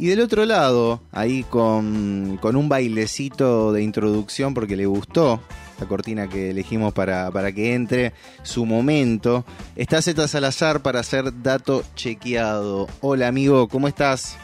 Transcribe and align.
Y 0.00 0.06
del 0.06 0.20
otro 0.20 0.44
lado, 0.44 1.00
ahí 1.10 1.42
con, 1.44 2.38
con 2.40 2.54
un 2.54 2.68
bailecito 2.68 3.72
de 3.72 3.82
introducción 3.82 4.54
porque 4.54 4.76
le 4.76 4.86
gustó 4.86 5.40
la 5.80 5.86
cortina 5.86 6.28
que 6.28 6.50
elegimos 6.50 6.92
para, 6.92 7.30
para 7.32 7.50
que 7.52 7.74
entre 7.74 8.12
su 8.42 8.64
momento, 8.64 9.44
está 9.74 10.00
Z 10.00 10.28
Salazar 10.28 10.82
para 10.82 11.00
hacer 11.00 11.42
dato 11.42 11.82
chequeado. 11.96 12.86
Hola 13.00 13.26
amigo, 13.28 13.66
¿cómo 13.68 13.88
estás? 13.88 14.36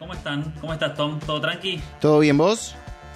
¿Cómo 0.00 0.12
están? 0.12 0.52
¿Cómo 0.60 0.72
estás, 0.72 0.94
Tom? 0.94 1.18
¿Todo 1.20 1.40
tranqui? 1.40 1.80
¿Todo 2.00 2.18
bien 2.18 2.36
vos? 2.36 2.74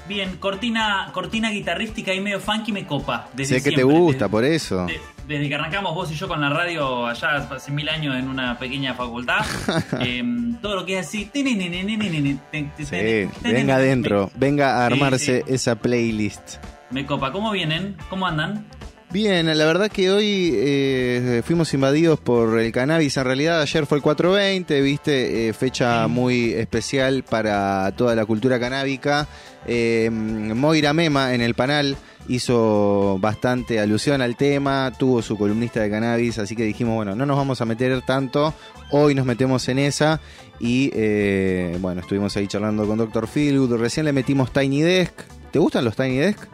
Bien, 0.08 0.36
cortina, 0.38 1.10
cortina 1.12 1.50
guitarrística 1.50 2.12
y 2.14 2.20
medio 2.20 2.40
funky 2.40 2.72
me 2.72 2.86
copa. 2.86 3.28
Desde 3.34 3.60
sé 3.60 3.70
que 3.70 3.76
te 3.76 3.82
gusta, 3.84 4.26
desde- 4.26 4.28
por 4.28 4.44
eso. 4.44 4.86
Desde 5.30 5.48
que 5.48 5.54
arrancamos 5.54 5.94
vos 5.94 6.10
y 6.10 6.16
yo 6.16 6.26
con 6.26 6.40
la 6.40 6.50
radio 6.50 7.06
allá 7.06 7.36
hace 7.36 7.70
mil 7.70 7.88
años 7.88 8.16
en 8.16 8.28
una 8.28 8.58
pequeña 8.58 8.94
facultad, 8.94 9.44
em, 10.00 10.56
todo 10.60 10.74
lo 10.74 10.84
que 10.84 10.98
es 10.98 11.06
así. 11.06 11.30
Sí, 11.32 13.28
venga 13.42 13.76
adentro, 13.76 14.30
venga 14.34 14.84
a 14.84 14.88
Sí, 14.88 14.92
armarse 14.92 15.44
sí. 15.46 15.52
esa 15.54 15.76
playlist. 15.76 16.56
Me 16.90 17.06
copa. 17.06 17.30
¿Cómo 17.30 17.52
vienen? 17.52 17.96
¿Cómo 18.08 18.26
andan? 18.26 18.66
Bien, 19.12 19.46
la 19.46 19.66
verdad 19.66 19.90
que 19.90 20.08
hoy 20.12 20.52
eh, 20.54 21.42
fuimos 21.44 21.74
invadidos 21.74 22.20
por 22.20 22.60
el 22.60 22.70
cannabis. 22.70 23.16
En 23.16 23.24
realidad 23.24 23.60
ayer 23.60 23.84
fue 23.84 23.98
el 23.98 24.02
420, 24.02 24.80
viste, 24.82 25.48
Eh, 25.48 25.52
fecha 25.52 26.06
muy 26.06 26.52
especial 26.52 27.24
para 27.24 27.90
toda 27.96 28.14
la 28.14 28.24
cultura 28.24 28.60
canábica. 28.60 29.26
Eh, 29.66 30.10
Moira 30.10 30.92
Mema 30.92 31.34
en 31.34 31.40
el 31.40 31.54
panel 31.54 31.96
hizo 32.28 33.18
bastante 33.20 33.80
alusión 33.80 34.22
al 34.22 34.36
tema, 34.36 34.92
tuvo 34.96 35.22
su 35.22 35.36
columnista 35.36 35.80
de 35.80 35.90
cannabis, 35.90 36.38
así 36.38 36.54
que 36.54 36.62
dijimos, 36.62 36.94
bueno, 36.94 37.16
no 37.16 37.26
nos 37.26 37.36
vamos 37.36 37.60
a 37.60 37.64
meter 37.64 38.00
tanto, 38.02 38.54
hoy 38.92 39.16
nos 39.16 39.26
metemos 39.26 39.68
en 39.68 39.80
esa 39.80 40.20
y 40.60 40.90
eh, 40.94 41.76
bueno, 41.80 42.00
estuvimos 42.00 42.36
ahí 42.36 42.46
charlando 42.46 42.86
con 42.86 42.96
Dr. 42.96 43.26
Philwood, 43.26 43.74
recién 43.76 44.06
le 44.06 44.12
metimos 44.12 44.52
Tiny 44.52 44.82
Desk. 44.82 45.14
¿Te 45.50 45.58
gustan 45.58 45.84
los 45.84 45.96
Tiny 45.96 46.18
Desk? 46.18 46.46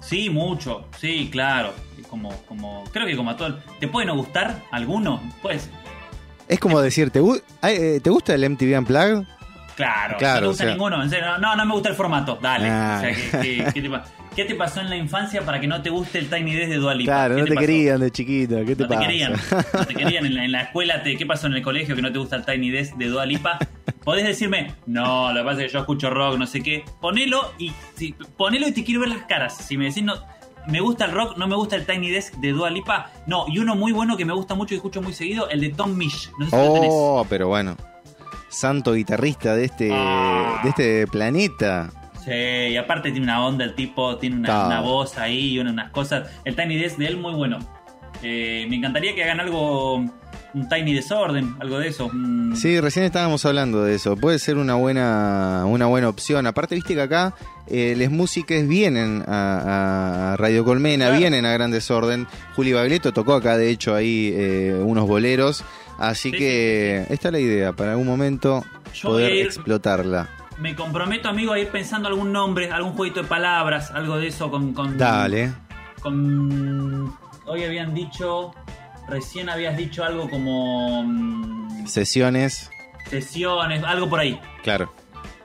Sí, 0.00 0.28
mucho. 0.28 0.84
Sí, 1.00 1.30
claro. 1.32 1.72
Como, 2.14 2.30
como, 2.46 2.84
creo 2.92 3.06
que 3.08 3.16
como 3.16 3.30
a 3.30 3.36
todo. 3.36 3.58
¿Te 3.80 3.88
puede 3.88 4.06
no 4.06 4.14
gustar 4.14 4.62
alguno? 4.70 5.20
Pues, 5.42 5.68
Es 6.46 6.60
como 6.60 6.80
decir, 6.80 7.10
¿te, 7.10 7.18
eh, 7.64 7.98
¿te 8.00 8.08
gusta 8.08 8.34
el 8.34 8.48
MTV 8.48 8.78
Unplugged? 8.78 9.24
Claro, 9.74 10.16
Claro, 10.18 10.34
no 10.34 10.40
te 10.42 10.46
gusta 10.46 10.62
o 10.62 10.66
sea- 10.66 10.74
ninguno, 10.76 11.02
en 11.02 11.10
serio, 11.10 11.38
no, 11.38 11.56
no 11.56 11.66
me 11.66 11.72
gusta 11.72 11.88
el 11.88 11.96
formato, 11.96 12.38
dale. 12.40 12.68
Ah. 12.70 12.98
O 12.98 13.00
sea, 13.00 13.10
¿qué, 13.12 13.38
qué- 13.42 13.66
qué 13.74 13.82
te, 13.82 13.90
pa- 13.90 14.04
qué 14.36 14.44
te 14.44 14.54
pasó 14.54 14.80
en 14.80 14.90
la 14.90 14.96
infancia 14.96 15.42
para 15.44 15.60
que 15.60 15.66
no 15.66 15.82
te 15.82 15.90
guste 15.90 16.20
el 16.20 16.30
Tiny 16.30 16.54
Desk 16.54 16.68
de 16.70 16.76
Dualipa? 16.76 17.10
Claro, 17.10 17.38
no 17.38 17.44
te, 17.46 17.56
querían 17.56 17.98
de 17.98 18.12
chiquito, 18.12 18.64
¿qué 18.64 18.76
te 18.76 18.82
No 18.84 18.88
te 18.88 18.96
querían, 18.98 19.32
no 19.32 19.84
te 19.86 19.94
querían 19.96 20.26
en 20.26 20.34
la, 20.36 20.44
en 20.44 20.52
la 20.52 20.60
escuela, 20.62 21.02
te, 21.02 21.16
¿qué 21.16 21.26
pasó 21.26 21.48
en 21.48 21.54
el 21.54 21.62
colegio 21.62 21.96
que 21.96 22.02
no 22.02 22.12
te 22.12 22.20
gusta 22.20 22.36
el 22.36 22.44
Tiny 22.44 22.70
Desk 22.70 22.94
de 22.94 23.06
Dua 23.08 23.26
Lipa? 23.26 23.58
Podés 24.04 24.24
decirme, 24.24 24.72
no, 24.86 25.32
lo 25.32 25.40
que 25.40 25.44
pasa 25.44 25.60
es 25.62 25.66
que 25.66 25.72
yo 25.72 25.80
escucho 25.80 26.10
rock, 26.10 26.38
no 26.38 26.46
sé 26.46 26.62
qué. 26.62 26.84
Ponelo 27.00 27.50
y 27.58 27.72
si, 27.96 28.12
ponelo 28.36 28.68
y 28.68 28.72
te 28.72 28.84
quiero 28.84 29.00
ver 29.00 29.08
las 29.08 29.22
caras. 29.24 29.56
Si 29.56 29.76
me 29.76 29.86
decís, 29.86 30.04
no, 30.04 30.14
me 30.68 30.80
gusta 30.80 31.04
el 31.06 31.12
rock, 31.12 31.36
no 31.36 31.46
me 31.46 31.54
gusta 31.56 31.76
el 31.76 31.86
Tiny 31.86 32.10
Desk 32.10 32.34
de 32.36 32.52
Dua 32.52 32.70
Lipa. 32.70 33.10
No, 33.26 33.44
y 33.48 33.58
uno 33.58 33.74
muy 33.74 33.92
bueno 33.92 34.16
que 34.16 34.24
me 34.24 34.32
gusta 34.32 34.54
mucho 34.54 34.74
y 34.74 34.78
escucho 34.78 35.02
muy 35.02 35.12
seguido, 35.12 35.48
el 35.50 35.60
de 35.60 35.70
Tom 35.70 35.94
Misch. 35.96 36.30
No 36.38 36.46
sé 36.48 36.50
si 36.50 36.56
lo 36.66 36.72
tenés. 36.74 36.90
Oh, 36.92 37.26
pero 37.28 37.48
bueno. 37.48 37.76
Santo 38.48 38.92
guitarrista 38.92 39.56
de 39.56 39.64
este, 39.64 39.90
Ah. 39.92 40.60
de 40.62 40.68
este 40.70 41.06
planeta. 41.08 41.90
Sí, 42.24 42.30
y 42.30 42.76
aparte 42.76 43.10
tiene 43.10 43.24
una 43.26 43.44
onda 43.44 43.64
el 43.64 43.74
tipo, 43.74 44.16
tiene 44.16 44.36
una, 44.36 44.80
voz 44.80 45.18
ahí 45.18 45.50
y 45.54 45.58
una- 45.58 45.72
unas 45.72 45.90
cosas. 45.90 46.30
El 46.44 46.56
Tiny 46.56 46.76
Desk 46.76 46.96
de 46.96 47.06
él 47.08 47.16
muy 47.18 47.34
bueno. 47.34 47.58
Eh, 48.22 48.64
me 48.70 48.76
encantaría 48.76 49.14
que 49.14 49.22
hagan 49.24 49.40
algo, 49.40 50.04
un 50.54 50.68
Tiny 50.68 50.94
Desorden, 50.94 51.56
algo 51.60 51.78
de 51.78 51.88
eso. 51.88 52.10
Sí, 52.54 52.78
recién 52.80 53.04
estábamos 53.04 53.44
hablando 53.44 53.82
de 53.82 53.96
eso. 53.96 54.16
Puede 54.16 54.38
ser 54.38 54.56
una 54.56 54.74
buena, 54.76 55.64
una 55.66 55.86
buena 55.86 56.08
opción. 56.08 56.46
Aparte, 56.46 56.74
viste 56.76 56.94
que 56.94 57.02
acá 57.02 57.34
eh, 57.66 57.94
las 57.98 58.10
músicas 58.10 58.66
vienen 58.68 59.24
a, 59.26 60.32
a 60.32 60.36
Radio 60.36 60.64
Colmena, 60.64 61.06
Claro. 61.06 61.18
vienen 61.20 61.44
a 61.46 61.52
Gran 61.52 61.70
Desorden. 61.72 62.26
Juli 62.54 62.72
Bagleto 62.72 63.12
tocó 63.12 63.34
acá, 63.34 63.56
de 63.56 63.70
hecho, 63.70 63.94
ahí 63.94 64.32
eh, 64.34 64.80
unos 64.84 65.06
boleros. 65.08 65.64
Así 65.98 66.30
Sí, 66.30 66.38
que 66.38 67.06
esta 67.10 67.28
es 67.28 67.32
la 67.32 67.40
idea, 67.40 67.72
para 67.72 67.92
algún 67.92 68.06
momento 68.06 68.64
Yo 68.94 69.10
poder 69.10 69.32
ir- 69.32 69.46
explotarla. 69.46 70.28
Me 70.58 70.76
comprometo, 70.76 71.28
amigo, 71.28 71.52
a 71.52 71.58
ir 71.58 71.68
pensando 71.68 72.06
algún 72.08 72.30
nombre, 72.32 72.70
algún 72.70 72.92
jueguito 72.92 73.22
de 73.22 73.28
palabras, 73.28 73.90
algo 73.90 74.18
de 74.18 74.28
eso 74.28 74.50
con. 74.52 74.72
con 74.72 74.96
Dale. 74.96 75.52
Con. 76.00 77.12
Hoy 77.46 77.64
habían 77.64 77.92
dicho. 77.94 78.52
Recién 79.08 79.48
habías 79.48 79.76
dicho 79.76 80.04
algo 80.04 80.28
como. 80.30 81.02
mm, 81.04 81.86
Sesiones, 81.86 82.70
sesiones, 83.10 83.82
algo 83.84 84.08
por 84.08 84.20
ahí. 84.20 84.40
claro. 84.62 84.92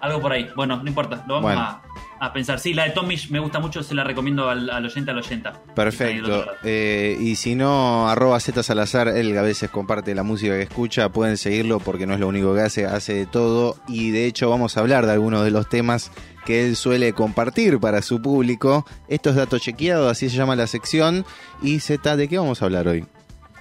Algo 0.02 0.22
por 0.22 0.32
ahí. 0.32 0.48
Bueno, 0.56 0.78
no 0.82 0.88
importa, 0.88 1.26
lo 1.28 1.34
vamos 1.36 1.42
Bueno. 1.52 1.60
a, 1.60 1.82
a 2.22 2.32
pensar. 2.32 2.58
Sí, 2.62 2.74
la 2.74 2.86
de 2.86 2.92
Tom 2.92 3.06
Misch 3.06 3.30
me 3.32 3.40
gusta 3.40 3.60
mucho, 3.60 3.84
se 3.84 3.94
la 3.94 4.06
recomiendo 4.06 4.48
al, 4.50 4.70
al 4.70 4.86
oyente 4.86 5.12
al 5.12 5.18
oyenta. 5.18 5.60
Perfecto. 5.76 6.46
Eh, 6.64 7.18
y 7.20 7.36
si 7.36 7.54
no, 7.56 8.08
arroba 8.08 8.40
Z 8.40 8.64
Salazar, 8.64 9.10
él 9.10 9.38
a 9.38 9.42
veces 9.42 9.70
comparte 9.70 10.16
la 10.16 10.24
música 10.24 10.54
que 10.54 10.62
escucha, 10.62 11.10
pueden 11.10 11.36
seguirlo 11.36 11.82
porque 11.82 12.08
no 12.08 12.14
es 12.14 12.22
lo 12.22 12.30
único 12.30 12.56
que 12.56 12.62
hace, 12.62 12.86
hace 12.86 13.14
de 13.14 13.26
todo. 13.26 13.76
Y 13.90 14.12
de 14.12 14.26
hecho 14.26 14.50
vamos 14.50 14.78
a 14.78 14.80
hablar 14.80 15.06
de 15.06 15.12
algunos 15.12 15.44
de 15.44 15.52
los 15.52 15.68
temas 15.68 16.14
que 16.46 16.66
él 16.66 16.78
suele 16.78 17.12
compartir 17.12 17.78
para 17.82 18.02
su 18.02 18.22
público. 18.22 18.86
Esto 19.10 19.32
es 19.32 19.36
Dato 19.36 19.60
Chequeado, 19.60 20.08
así 20.08 20.30
se 20.30 20.38
llama 20.38 20.56
la 20.56 20.68
sección. 20.68 21.26
Y 21.62 21.82
Z, 21.82 22.16
¿de 22.16 22.30
qué 22.30 22.38
vamos 22.38 22.62
a 22.62 22.66
hablar 22.66 22.88
hoy? 22.88 23.06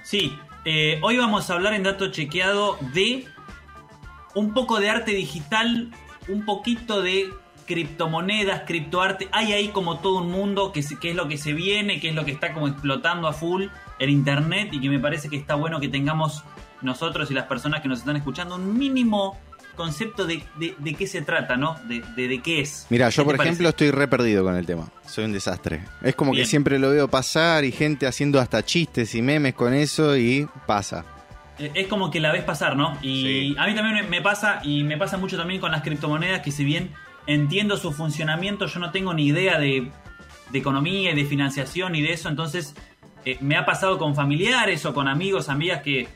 Sí, 0.09 0.35
eh, 0.65 0.99
hoy 1.03 1.17
vamos 1.17 1.47
a 1.47 1.53
hablar 1.53 1.75
en 1.75 1.83
dato 1.83 2.07
chequeado 2.07 2.79
de 2.95 3.27
un 4.33 4.55
poco 4.55 4.79
de 4.79 4.89
arte 4.89 5.11
digital, 5.11 5.91
un 6.27 6.45
poquito 6.45 7.03
de 7.03 7.29
criptomonedas, 7.67 8.63
criptoarte. 8.65 9.29
Hay 9.31 9.53
ahí 9.53 9.67
como 9.67 9.99
todo 9.99 10.23
un 10.23 10.31
mundo 10.31 10.71
que, 10.71 10.83
que 10.99 11.11
es 11.11 11.15
lo 11.15 11.27
que 11.27 11.37
se 11.37 11.53
viene, 11.53 11.99
que 11.99 12.09
es 12.09 12.15
lo 12.15 12.25
que 12.25 12.31
está 12.31 12.55
como 12.55 12.67
explotando 12.67 13.27
a 13.27 13.33
full 13.33 13.65
el 13.99 14.09
internet 14.09 14.69
y 14.71 14.81
que 14.81 14.89
me 14.89 14.97
parece 14.97 15.29
que 15.29 15.37
está 15.37 15.53
bueno 15.53 15.79
que 15.79 15.89
tengamos 15.89 16.43
nosotros 16.81 17.29
y 17.29 17.35
las 17.35 17.45
personas 17.45 17.81
que 17.81 17.87
nos 17.87 17.99
están 17.99 18.15
escuchando 18.15 18.55
un 18.55 18.79
mínimo 18.79 19.37
concepto 19.79 20.25
de, 20.25 20.43
de- 20.57 20.75
de 20.77 20.93
qué 20.93 21.07
se 21.07 21.21
trata, 21.21 21.55
¿no? 21.55 21.77
De, 21.87 22.01
de- 22.17 22.41
qué 22.41 22.59
es. 22.59 22.85
Mira, 22.89 23.07
¿Qué 23.09 23.15
yo 23.15 23.23
por 23.23 23.37
parece? 23.37 23.53
ejemplo 23.53 23.69
estoy 23.69 23.91
re 23.91 24.09
perdido 24.09 24.43
con 24.43 24.55
el 24.57 24.65
tema. 24.65 24.91
Soy 25.07 25.23
un 25.23 25.31
desastre. 25.31 25.85
Es 26.03 26.15
como 26.15 26.33
que 26.33 26.43
siempre 26.45 26.77
lo 26.79 26.89
veo 26.89 27.07
pasar 27.07 27.63
y 27.63 27.71
gente 27.71 28.05
haciendo 28.05 28.41
hasta 28.41 28.61
chistes 28.63 29.15
y 29.15 29.21
memes 29.21 29.53
con 29.53 29.73
eso 29.73 30.17
y 30.17 30.47
pasa. 30.67 31.05
Eh, 31.57 31.71
Es 31.75 31.87
como 31.87 32.11
que 32.11 32.19
la 32.19 32.31
ves 32.33 32.43
pasar, 32.43 32.75
¿no? 32.75 32.97
Y 33.01 33.21
Sí. 33.23 33.55
a 33.57 33.67
mí 33.67 33.73
también 33.75 33.95
me- 33.95 34.03
me 34.17 34.21
pasa, 34.21 34.59
y 34.63 34.83
me 34.83 34.97
pasa 34.97 35.17
mucho 35.17 35.37
también 35.37 35.61
con 35.61 35.71
las 35.71 35.81
criptomonedas, 35.81 36.41
que 36.41 36.51
si 36.51 36.65
bien 36.65 36.91
entiendo 37.25 37.77
su 37.77 37.93
funcionamiento, 37.93 38.65
yo 38.65 38.79
no 38.81 38.91
tengo 38.91 39.13
ni 39.13 39.27
idea 39.27 39.57
de, 39.59 39.89
de 40.51 40.59
economía 40.59 41.11
y 41.11 41.15
de 41.15 41.23
financiación 41.25 41.95
y 41.95 42.01
de 42.01 42.11
eso, 42.13 42.27
entonces 42.27 42.75
eh, 43.25 43.37
me 43.41 43.55
ha 43.55 43.65
pasado 43.65 43.97
con 43.97 44.13
familiares 44.15 44.85
o 44.85 44.93
con 44.93 45.07
amigos, 45.07 45.47
amigas 45.49 45.81
que, 45.83 46.07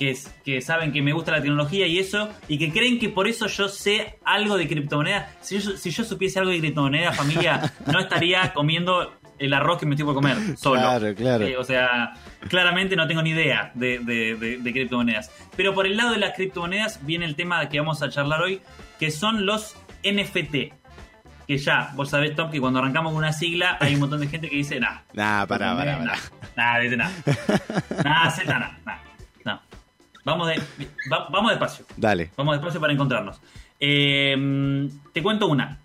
que, 0.00 0.10
es- 0.10 0.34
que 0.44 0.60
saben 0.62 0.90
que 0.92 1.00
me 1.02 1.12
gusta 1.12 1.30
la 1.30 1.40
tecnología 1.42 1.86
y 1.86 1.98
eso, 2.00 2.28
y 2.48 2.58
que 2.58 2.72
creen 2.72 2.98
que 2.98 3.08
por 3.10 3.28
eso 3.28 3.46
yo 3.46 3.68
sé 3.68 4.18
algo 4.24 4.56
de 4.56 4.66
criptomonedas. 4.66 5.36
Si 5.42 5.60
yo, 5.60 5.76
si 5.76 5.90
yo 5.90 6.02
supiese 6.04 6.40
algo 6.40 6.50
de 6.50 6.58
criptomonedas, 6.58 7.16
familia, 7.16 7.72
no 7.86 8.00
estaría 8.00 8.52
comiendo 8.52 9.12
el 9.38 9.54
arroz 9.54 9.78
que 9.78 9.86
me 9.86 9.94
estoy 9.94 10.04
por 10.06 10.14
comer 10.14 10.36
solo. 10.58 10.80
Claro, 10.80 11.14
claro. 11.14 11.44
Eh, 11.46 11.56
o 11.56 11.64
sea, 11.64 12.12
claramente 12.48 12.96
no 12.96 13.06
tengo 13.06 13.22
ni 13.22 13.30
idea 13.30 13.70
de, 13.74 13.98
de- 14.00 14.34
de- 14.36 14.58
de 14.58 14.72
criptomonedas. 14.72 15.30
Pero 15.56 15.74
por 15.74 15.86
el 15.86 15.96
lado 15.96 16.10
de 16.12 16.18
las 16.18 16.32
criptomonedas 16.34 17.04
viene 17.06 17.24
el 17.26 17.36
tema 17.36 17.68
que 17.68 17.78
vamos 17.78 18.02
a 18.02 18.08
charlar 18.10 18.42
hoy, 18.42 18.60
que 18.98 19.10
son 19.10 19.46
los 19.46 19.76
NFT. 20.02 20.74
Que 21.46 21.58
ya, 21.58 21.90
vos 21.94 22.08
sabés, 22.10 22.34
Tom, 22.36 22.50
que 22.50 22.60
cuando 22.60 22.78
arrancamos 22.78 23.12
con 23.12 23.18
una 23.18 23.32
sigla 23.32 23.76
hay 23.80 23.94
un 23.94 24.00
montón 24.00 24.20
de 24.20 24.28
gente 24.28 24.48
que 24.48 24.56
dice, 24.56 24.78
nah. 24.78 25.00
Nah, 25.14 25.46
pará, 25.46 25.74
pará, 25.76 25.98
pará. 25.98 26.14
Nada, 26.56 26.78
dice 26.78 26.96
nada. 26.96 27.12
Nada, 28.04 28.30
Z, 28.30 28.58
No. 28.86 29.09
Vamos, 30.24 30.48
de, 30.48 30.56
va- 31.12 31.28
vamos 31.30 31.50
despacio. 31.50 31.84
Dale. 31.96 32.30
Vamos 32.36 32.54
despacio 32.56 32.80
para 32.80 32.92
encontrarnos. 32.92 33.40
Eh, 33.78 34.88
te 35.12 35.22
cuento 35.22 35.46
una. 35.48 35.78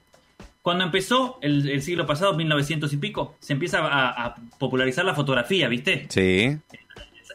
Cuando 0.62 0.84
empezó 0.84 1.38
el, 1.42 1.70
el 1.70 1.82
siglo 1.82 2.06
pasado, 2.08 2.34
1900 2.34 2.92
y 2.92 2.98
pico, 2.98 3.36
se 3.40 3.54
empieza 3.54 3.80
a, 3.80 4.26
a 4.26 4.36
popularizar 4.58 5.06
la 5.06 5.14
fotografía, 5.14 5.68
¿viste? 5.68 6.08
Sí. 6.10 6.58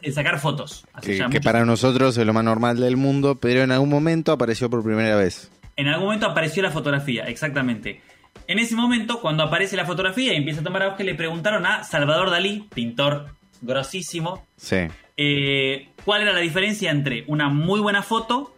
El 0.01 0.13
sacar 0.13 0.39
fotos. 0.39 0.85
Que, 1.01 1.25
que 1.29 1.39
para 1.41 1.63
nosotros 1.63 2.17
es 2.17 2.25
lo 2.25 2.33
más 2.33 2.43
normal 2.43 2.79
del 2.79 2.97
mundo, 2.97 3.35
pero 3.35 3.61
en 3.61 3.71
algún 3.71 3.89
momento 3.89 4.31
apareció 4.31 4.69
por 4.69 4.83
primera 4.83 5.15
vez. 5.15 5.49
En 5.77 5.87
algún 5.87 6.05
momento 6.05 6.25
apareció 6.25 6.61
la 6.61 6.71
fotografía, 6.71 7.23
exactamente. 7.25 8.01
En 8.47 8.59
ese 8.59 8.75
momento, 8.75 9.21
cuando 9.21 9.43
aparece 9.43 9.77
la 9.77 9.85
fotografía 9.85 10.33
y 10.33 10.37
empieza 10.37 10.59
a 10.61 10.63
tomar 10.63 10.83
auge, 10.83 11.03
le 11.03 11.15
preguntaron 11.15 11.65
a 11.65 11.83
Salvador 11.83 12.29
Dalí, 12.31 12.67
pintor 12.73 13.27
grosísimo, 13.61 14.45
Sí. 14.57 14.77
Eh, 15.17 15.89
cuál 16.05 16.21
era 16.21 16.33
la 16.33 16.39
diferencia 16.39 16.91
entre 16.91 17.23
una 17.27 17.49
muy 17.49 17.79
buena 17.79 18.01
foto 18.03 18.55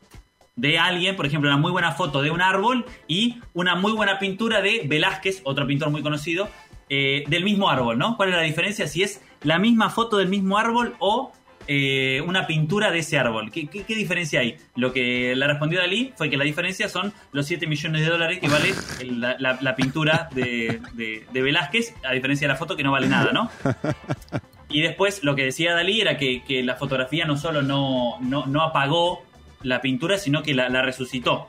de 0.56 0.78
alguien, 0.78 1.16
por 1.16 1.26
ejemplo, 1.26 1.50
una 1.50 1.58
muy 1.58 1.72
buena 1.72 1.92
foto 1.94 2.22
de 2.22 2.30
un 2.32 2.42
árbol 2.42 2.86
y 3.08 3.38
una 3.54 3.76
muy 3.76 3.92
buena 3.94 4.20
pintura 4.20 4.62
de 4.62 4.84
Velázquez, 4.86 5.42
otro 5.46 5.66
pintor 5.66 5.90
muy 5.90 6.02
conocido, 6.04 6.48
eh, 6.90 7.24
del 7.28 7.44
mismo 7.44 7.70
árbol, 7.70 7.98
¿no? 7.98 8.18
¿Cuál 8.18 8.30
es 8.30 8.36
la 8.36 8.42
diferencia? 8.44 8.88
Si 8.88 9.02
es 9.02 9.22
la 9.42 9.58
misma 9.58 9.90
foto 9.90 10.18
del 10.18 10.28
mismo 10.28 10.58
árbol 10.60 10.96
o 11.00 11.32
eh, 11.66 12.22
una 12.28 12.46
pintura 12.46 12.92
de 12.92 13.00
ese 13.00 13.18
árbol. 13.18 13.50
¿Qué, 13.50 13.68
diferencia 13.96 14.42
hay? 14.42 14.58
Lo 14.76 14.92
que 14.94 15.34
le 15.36 15.48
respondió 15.48 15.80
Dalí 15.80 16.14
fue 16.18 16.30
que 16.30 16.36
la 16.38 16.44
diferencia 16.44 16.88
son 16.90 17.14
los 17.32 17.46
7 17.48 17.66
millones 17.68 18.02
de 18.02 18.10
dólares 18.10 18.40
que 18.40 18.50
vale 18.50 18.74
la, 19.10 19.38
la- 19.40 19.58
la 19.62 19.76
pintura 19.76 20.28
de- 20.36 20.82
de 20.96 21.42
Velázquez, 21.42 21.96
a 22.04 22.12
diferencia 22.12 22.48
de 22.48 22.54
la 22.54 22.60
foto 22.60 22.76
que 22.76 22.84
no 22.84 22.92
vale 22.92 23.08
nada, 23.08 23.32
¿no? 23.32 23.50
Y 24.74 24.82
después 24.82 25.24
lo 25.24 25.36
que 25.36 25.46
decía 25.46 25.76
Dalí 25.76 26.02
era 26.02 26.18
que, 26.18 26.44
que 26.44 26.64
la 26.64 26.76
fotografía 26.76 27.26
no 27.26 27.38
solo 27.38 27.62
no, 27.62 28.20
no, 28.22 28.48
no 28.48 28.64
apagó 28.64 29.24
la 29.62 29.82
pintura, 29.82 30.18
sino 30.18 30.42
que 30.42 30.56
la, 30.56 30.82
resucitó. 30.82 31.48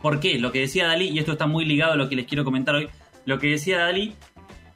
¿Por 0.00 0.20
qué? 0.20 0.38
Lo 0.38 0.52
que 0.52 0.60
decía 0.60 0.86
Dalí, 0.86 1.08
y 1.08 1.18
esto 1.18 1.32
está 1.32 1.48
muy 1.48 1.64
ligado 1.64 1.94
a 1.94 1.96
lo 1.96 2.08
que 2.08 2.14
les 2.14 2.26
quiero 2.26 2.44
comentar 2.44 2.76
hoy, 2.76 2.88
lo 3.26 3.40
que 3.40 3.48
decía 3.48 3.78
Dalí 3.78 4.14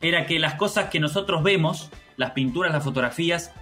era 0.00 0.26
que 0.26 0.40
las 0.40 0.54
cosas 0.54 0.90
que 0.90 0.98
nosotros 0.98 1.44
vemos, 1.44 1.90
las 2.16 2.32
pinturas, 2.32 2.72
las 2.72 2.82
fotografías, 2.82 3.52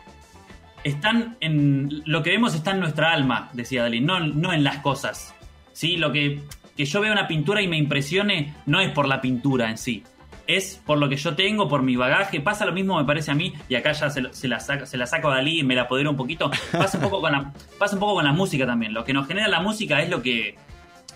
están 0.83 1.37
en. 1.41 2.03
Lo 2.07 2.23
que 2.23 2.31
vemos 2.31 2.55
está 2.55 2.71
en 2.71 2.81
nuestra 2.81 3.13
alma, 3.13 3.51
decía 3.53 3.83
Dalí, 3.83 4.01
no, 4.01 4.21
no 4.21 4.55
en 4.55 4.65
las 4.65 4.79
cosas. 4.79 5.35
¿Sí? 5.75 5.99
Lo 5.99 6.11
que, 6.11 6.41
que 6.75 6.87
yo 6.87 7.03
vea 7.03 7.13
una 7.13 7.29
pintura 7.29 7.61
y 7.61 7.69
me 7.69 7.77
impresione 7.77 8.55
no 8.65 8.81
es 8.81 8.91
por 8.93 9.07
la 9.07 9.21
pintura 9.21 9.69
en 9.69 9.77
sí. 9.77 10.05
Es 10.47 10.81
por 10.87 10.99
lo 10.99 11.09
que 11.09 11.17
yo 11.17 11.35
tengo, 11.35 11.69
por 11.69 11.83
mi 11.83 11.97
bagaje. 11.97 12.41
Pasa 12.41 12.65
lo 12.67 12.73
mismo, 12.73 12.99
me 12.99 13.05
parece 13.05 13.31
a 13.33 13.35
mí, 13.35 13.53
y 13.69 13.75
acá 13.75 13.93
ya 13.93 14.11
se, 14.11 14.33
se 14.33 14.47
la, 14.49 14.61
saco, 14.61 14.87
se 14.87 14.97
la 14.97 15.07
saco 15.07 15.29
a 15.31 15.35
Dalí 15.37 15.61
y 15.61 15.65
me 15.65 15.75
la 15.75 15.83
apodero 15.83 16.11
un 16.11 16.17
poquito. 16.17 16.51
Pasa 16.73 16.99
un 16.99 17.05
poco 17.05 17.21
con 17.21 17.33
la, 17.33 17.53
pasa 17.79 17.95
un 17.95 18.01
poco 18.01 18.15
con 18.15 18.25
la 18.25 18.33
música 18.33 18.65
también. 18.67 18.95
Lo 18.95 19.05
que 19.05 19.13
nos 19.13 19.27
genera 19.27 19.49
la 19.49 19.61
música 19.61 20.01
es 20.03 20.09
lo 20.09 20.23
que, 20.23 20.57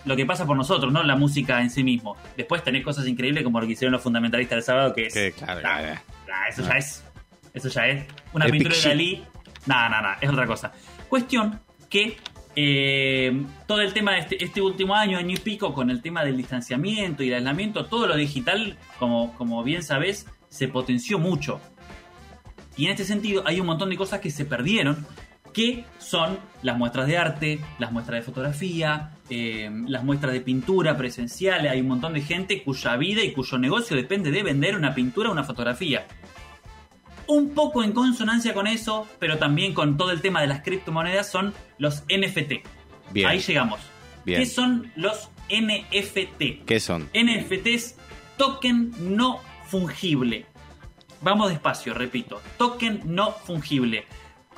lo 0.05 0.15
que 0.17 0.25
pasa 0.25 0.45
por 0.45 0.57
nosotros, 0.57 0.91
no 0.91 1.01
la 1.03 1.15
música 1.15 1.61
en 1.61 1.69
sí 1.69 1.83
mismo. 1.83 2.17
Después 2.35 2.63
tenés 2.63 2.83
cosas 2.83 3.07
increíbles 3.07 3.43
como 3.43 3.61
lo 3.61 3.67
que 3.67 3.73
hicieron 3.73 3.93
los 3.93 4.01
fundamentalistas 4.03 4.57
del 4.57 4.63
sábado, 4.63 4.93
que 4.93 5.05
es. 5.07 5.13
Que, 5.13 5.31
claro, 5.31 5.61
Ah, 5.63 5.79
claro. 5.79 6.01
ah, 6.33 6.47
eso 6.49 6.63
ya 6.67 6.77
es. 6.77 7.03
Eso 7.53 7.69
ya 7.69 7.87
es. 7.87 8.05
Una 8.33 8.45
Epic 8.47 8.63
pintura 8.63 8.81
de. 8.81 8.89
Dalí. 8.89 9.23
Nada, 9.65 9.89
nada, 9.89 10.01
nada. 10.01 10.17
Es 10.19 10.29
otra 10.29 10.45
cosa. 10.47 10.71
Cuestión 11.07 11.59
que 11.89 12.17
eh, 12.55 13.45
todo 13.67 13.81
el 13.81 13.93
tema 13.93 14.13
de 14.13 14.19
este, 14.19 14.43
este 14.43 14.61
último 14.61 14.95
año, 14.95 15.17
año 15.17 15.35
y 15.35 15.39
pico, 15.39 15.73
con 15.73 15.89
el 15.89 16.01
tema 16.01 16.23
del 16.23 16.37
distanciamiento 16.37 17.23
y 17.23 17.29
el 17.29 17.35
aislamiento, 17.35 17.85
todo 17.85 18.07
lo 18.07 18.15
digital, 18.15 18.77
como, 18.99 19.33
como 19.35 19.63
bien 19.63 19.83
sabes, 19.83 20.27
se 20.49 20.67
potenció 20.67 21.17
mucho. 21.17 21.61
Y 22.77 22.85
en 22.85 22.91
este 22.91 23.05
sentido 23.05 23.43
hay 23.45 23.59
un 23.59 23.67
montón 23.67 23.89
de 23.89 23.97
cosas 23.97 24.19
que 24.19 24.31
se 24.31 24.45
perdieron, 24.45 25.05
que 25.53 25.85
son 25.97 26.39
las 26.61 26.77
muestras 26.77 27.07
de 27.07 27.17
arte, 27.17 27.59
las 27.79 27.91
muestras 27.91 28.19
de 28.19 28.25
fotografía, 28.25 29.11
eh, 29.29 29.69
las 29.87 30.03
muestras 30.03 30.33
de 30.33 30.41
pintura 30.41 30.97
presenciales. 30.97 31.71
Hay 31.71 31.81
un 31.81 31.87
montón 31.87 32.13
de 32.13 32.21
gente 32.21 32.63
cuya 32.63 32.95
vida 32.97 33.23
y 33.23 33.33
cuyo 33.33 33.57
negocio 33.57 33.95
depende 33.95 34.31
de 34.31 34.43
vender 34.43 34.75
una 34.75 34.93
pintura 34.93 35.29
o 35.29 35.31
una 35.31 35.43
fotografía. 35.43 36.05
Un 37.31 37.51
poco 37.51 37.81
en 37.81 37.93
consonancia 37.93 38.53
con 38.53 38.67
eso, 38.67 39.07
pero 39.17 39.37
también 39.37 39.73
con 39.73 39.95
todo 39.95 40.11
el 40.11 40.19
tema 40.19 40.41
de 40.41 40.47
las 40.47 40.63
criptomonedas, 40.63 41.31
son 41.31 41.53
los 41.77 42.03
NFT. 42.09 42.67
Bien. 43.13 43.29
Ahí 43.29 43.39
llegamos. 43.39 43.79
Bien. 44.25 44.41
¿Qué 44.41 44.45
son 44.45 44.91
los 44.97 45.29
NFT? 45.49 46.65
¿Qué 46.65 46.81
son? 46.81 47.09
NFTs, 47.13 47.95
token 48.35 48.91
no 49.15 49.39
fungible. 49.65 50.45
Vamos 51.21 51.51
despacio, 51.51 51.93
repito. 51.93 52.41
Token 52.57 53.03
no 53.05 53.31
fungible. 53.31 54.07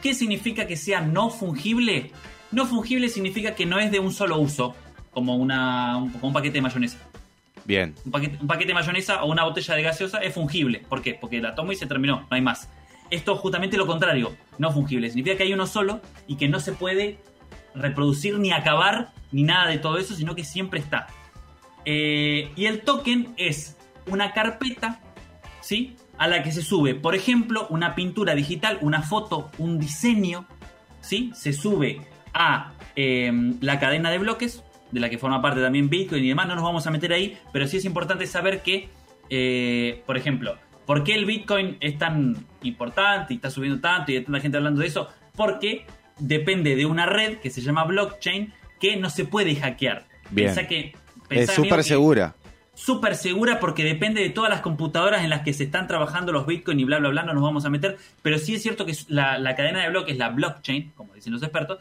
¿Qué 0.01 0.15
significa 0.15 0.65
que 0.65 0.75
sea 0.75 0.99
no 0.99 1.29
fungible? 1.29 2.11
No 2.51 2.65
fungible 2.65 3.07
significa 3.07 3.53
que 3.53 3.67
no 3.67 3.77
es 3.77 3.91
de 3.91 3.99
un 3.99 4.11
solo 4.11 4.39
uso, 4.39 4.75
como, 5.11 5.35
una, 5.35 6.09
como 6.13 6.29
un 6.29 6.33
paquete 6.33 6.55
de 6.55 6.61
mayonesa. 6.63 6.97
Bien. 7.65 7.95
Un 8.05 8.11
paquete, 8.11 8.67
de 8.67 8.73
mayonesa 8.73 9.23
o 9.23 9.31
una 9.31 9.43
botella 9.43 9.75
de 9.75 9.83
gaseosa 9.83 10.19
es 10.19 10.33
fungible. 10.33 10.79
¿Por 10.89 11.01
qué? 11.01 11.17
Porque 11.19 11.41
la 11.41 11.55
tomo 11.55 11.71
y 11.71 11.75
se 11.75 11.85
terminó, 11.85 12.21
no 12.21 12.27
hay 12.29 12.41
más. 12.41 12.69
Esto 13.09 13.33
es 13.33 13.39
justamente 13.39 13.77
lo 13.77 13.85
contrario, 13.85 14.35
no 14.57 14.71
fungible. 14.71 15.09
Significa 15.09 15.37
que 15.37 15.43
hay 15.43 15.53
uno 15.53 15.67
solo 15.67 16.01
y 16.27 16.35
que 16.35 16.47
no 16.47 16.59
se 16.59 16.73
puede 16.73 17.19
reproducir 17.75 18.39
ni 18.39 18.51
acabar 18.51 19.13
ni 19.31 19.43
nada 19.43 19.67
de 19.67 19.77
todo 19.77 19.97
eso, 19.97 20.15
sino 20.15 20.35
que 20.35 20.43
siempre 20.43 20.79
está. 20.79 21.07
Eh, 21.85 22.51
y 22.55 22.65
el 22.65 22.81
token 22.81 23.33
es 23.37 23.77
una 24.07 24.33
carpeta, 24.33 24.99
¿sí? 25.61 25.95
A 26.17 26.27
la 26.27 26.43
que 26.43 26.51
se 26.51 26.61
sube, 26.61 26.95
por 26.95 27.15
ejemplo, 27.15 27.67
una 27.69 27.95
pintura 27.95 28.35
digital, 28.35 28.77
una 28.81 29.01
foto, 29.01 29.49
un 29.57 29.79
diseño, 29.79 30.45
¿sí? 31.01 31.31
Se 31.33 31.53
sube 31.53 32.01
a 32.33 32.73
eh, 32.95 33.31
la 33.61 33.79
cadena 33.79 34.11
de 34.11 34.19
bloques, 34.19 34.63
de 34.93 34.99
la 34.99 35.09
que 35.09 35.17
forma 35.17 35.41
parte 35.41 35.59
también 35.61 35.89
Bitcoin 35.89 36.23
y 36.23 36.29
demás, 36.29 36.47
no 36.47 36.55
nos 36.55 36.63
vamos 36.63 36.85
a 36.87 36.91
meter 36.91 37.11
ahí, 37.11 37.37
pero 37.51 37.67
sí 37.67 37.77
es 37.77 37.85
importante 37.85 38.25
saber 38.27 38.61
que, 38.61 38.89
eh, 39.29 40.03
por 40.05 40.15
ejemplo, 40.17 40.57
¿por 40.85 41.03
qué 41.03 41.15
el 41.15 41.25
Bitcoin 41.25 41.77
es 41.79 41.97
tan 41.97 42.45
importante 42.61 43.33
y 43.33 43.37
está 43.37 43.49
subiendo 43.49 43.79
tanto 43.81 44.11
y 44.11 44.17
hay 44.17 44.23
tanta 44.23 44.39
gente 44.39 44.57
hablando 44.57 44.81
de 44.81 44.87
eso? 44.87 45.09
Porque 45.35 45.85
depende 46.19 46.75
de 46.75 46.85
una 46.85 47.05
red 47.07 47.37
que 47.39 47.49
se 47.49 47.61
llama 47.61 47.83
blockchain 47.85 48.53
que 48.79 48.95
no 48.97 49.09
se 49.09 49.25
puede 49.25 49.55
hackear. 49.55 50.05
Bien. 50.29 50.47
Pensá 50.47 50.67
que, 50.67 50.79
Es 50.79 50.93
pensá, 51.27 51.55
súper 51.55 51.83
segura. 51.83 52.35
súper 52.75 53.15
segura 53.15 53.59
porque 53.59 53.83
depende 53.83 54.21
de 54.21 54.29
todas 54.29 54.49
las 54.49 54.61
computadoras 54.61 55.23
en 55.23 55.29
las 55.29 55.41
que 55.41 55.53
se 55.53 55.63
están 55.63 55.87
trabajando 55.87 56.31
los 56.31 56.45
Bitcoin 56.45 56.79
y 56.79 56.83
bla, 56.83 56.99
bla, 56.99 57.09
bla, 57.09 57.23
no 57.23 57.33
nos 57.33 57.43
vamos 57.43 57.65
a 57.65 57.69
meter. 57.69 57.97
Pero 58.21 58.37
sí 58.37 58.53
es 58.55 58.61
cierto 58.61 58.85
que 58.85 58.93
la, 59.07 59.37
la 59.39 59.55
cadena 59.55 59.81
de 59.81 59.89
bloques, 59.89 60.17
la 60.17 60.29
blockchain, 60.29 60.91
como 60.95 61.13
dicen 61.13 61.33
los 61.33 61.41
expertos, 61.41 61.79